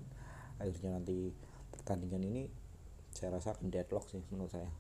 [0.63, 1.35] akhirnya nanti
[1.75, 2.43] pertandingan ini
[3.11, 4.71] saya rasa akan deadlock sih menurut saya.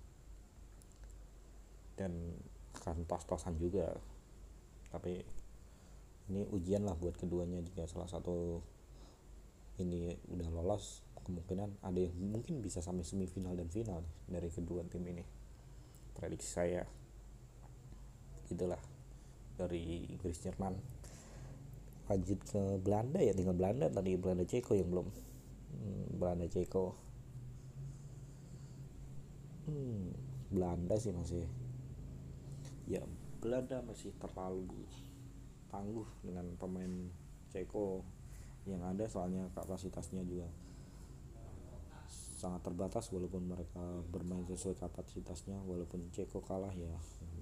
[1.98, 2.38] Dan
[2.80, 3.90] akan tos-tosan juga.
[4.94, 5.18] Tapi
[6.30, 8.62] ini ujian lah buat keduanya jika salah satu
[9.82, 15.02] ini udah lolos kemungkinan ada yang mungkin bisa sampai semifinal dan final dari kedua tim
[15.10, 15.26] ini.
[16.14, 16.86] Prediksi saya.
[18.46, 18.89] Gitulah
[19.60, 20.72] dari Inggris Jerman.
[22.08, 23.92] Lanjut ke Belanda ya tinggal Belanda.
[23.92, 25.08] Tadi Belanda Ceko yang belum.
[25.76, 26.96] Hmm, Belanda Ceko.
[29.68, 30.16] Hmm,
[30.48, 31.44] Belanda sih masih.
[32.88, 33.04] Ya
[33.38, 34.66] Belanda masih terlalu
[35.68, 37.12] tangguh dengan pemain
[37.52, 38.02] Ceko
[38.64, 39.04] yang ada.
[39.06, 40.48] Soalnya kapasitasnya juga
[42.40, 45.60] sangat terbatas walaupun mereka bermain sesuai kapasitasnya.
[45.62, 46.90] Walaupun Ceko kalah ya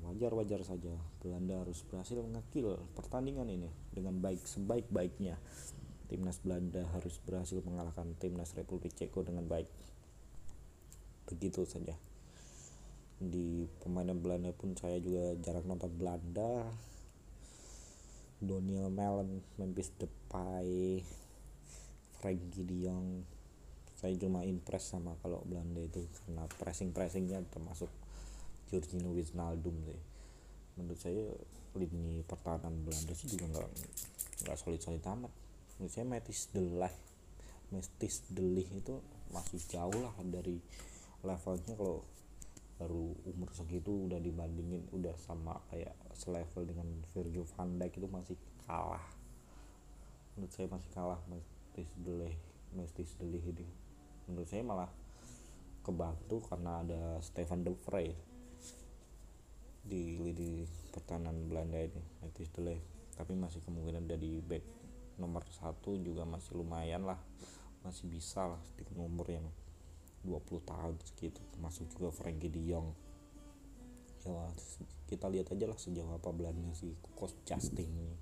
[0.09, 5.37] wajar-wajar saja Belanda harus berhasil mengakil pertandingan ini dengan baik sebaik-baiknya.
[6.09, 9.69] Timnas Belanda harus berhasil mengalahkan timnas Republik Ceko dengan baik.
[11.29, 11.93] Begitu saja.
[13.21, 16.65] Di pemainan Belanda pun saya juga jarang nonton Belanda.
[18.41, 21.03] Daniel Mellon Memphis Depay
[22.23, 22.89] Frankie De
[23.99, 27.91] saya cuma impress sama kalau Belanda itu karena pressing pressingnya termasuk
[28.69, 30.01] Jorginho Wijnaldum sih.
[30.79, 31.25] Menurut saya
[31.75, 33.69] lini pertahanan Belanda sih juga nggak
[34.47, 35.33] nggak solid solid amat.
[35.79, 36.95] Menurut saya Metis Delah
[37.69, 38.97] Metis Delih itu
[39.29, 40.57] masih jauh lah dari
[41.21, 42.01] levelnya kalau
[42.81, 48.37] baru umur segitu udah dibandingin udah sama kayak selevel dengan Virgil van Dijk itu masih
[48.65, 49.05] kalah.
[50.39, 52.37] Menurut saya masih kalah Metis Delih
[52.73, 53.67] Metis Delih ini.
[54.31, 54.89] Menurut saya malah
[55.85, 58.17] kebantu karena ada Stefan de Vrij
[59.89, 62.77] di lini pertahanan Belanda ini Matthijs de
[63.17, 64.63] tapi masih kemungkinan dari back
[65.19, 67.19] nomor satu juga masih lumayan lah
[67.83, 69.49] masih bisa lah di nomor yang
[70.27, 72.89] 20 tahun segitu termasuk juga Frankie de Jong.
[74.27, 74.45] Ya
[75.07, 78.17] kita lihat aja lah sejauh apa Belanda si Kukos Justin ini.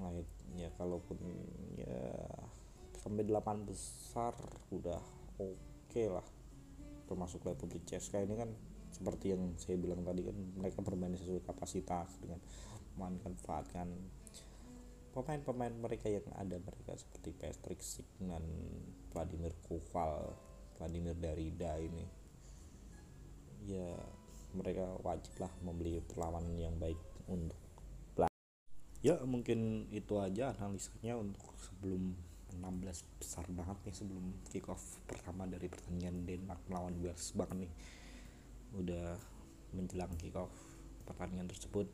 [0.00, 0.10] Nah,
[0.58, 1.18] ya kalaupun
[1.78, 2.24] ya
[2.98, 4.32] sampai delapan besar
[4.72, 4.98] udah
[5.38, 6.24] oke okay lah
[7.04, 8.50] termasuk Republik Ceska ini kan
[8.94, 12.38] seperti yang saya bilang tadi kan mereka bermain sesuai kapasitas dengan
[12.94, 13.90] memanfaatkan
[15.10, 18.42] pemain-pemain mereka yang ada mereka seperti Patrick Signan,
[19.10, 20.34] Vladimir Koval,
[20.78, 22.06] Vladimir Darida ini.
[23.66, 23.94] Ya
[24.54, 27.58] mereka wajib lah membeli perlawanan yang baik untuk
[29.04, 32.16] ya mungkin itu aja analisanya untuk sebelum
[32.56, 37.72] 16 besar banget nih sebelum kick off pertama dari pertandingan Denmark melawan Wales bahkan nih
[38.78, 39.16] udah
[39.74, 40.52] menjelang kick off
[41.04, 41.86] pertandingan tersebut.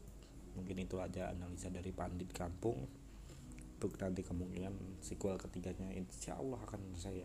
[0.57, 2.87] Mungkin itu aja analisa dari Pandit Kampung.
[3.81, 7.24] Untuk nanti kemungkinan sequel ketiganya insya Allah akan saya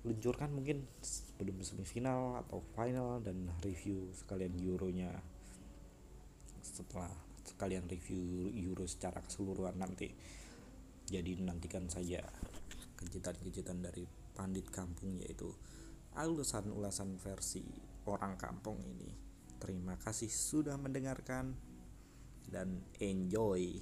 [0.00, 5.12] luncurkan mungkin sebelum semifinal atau final dan review sekalian Euronya.
[6.64, 7.12] Setelah
[7.44, 10.08] sekalian review Euro secara keseluruhan nanti.
[11.10, 12.24] Jadi nantikan saja
[12.96, 15.52] kejutan-kejutan dari pandit kampung yaitu
[16.16, 19.12] ulasan-ulasan versi orang kampung ini.
[19.60, 21.52] Terima kasih sudah mendengarkan
[22.48, 23.76] dan enjoy.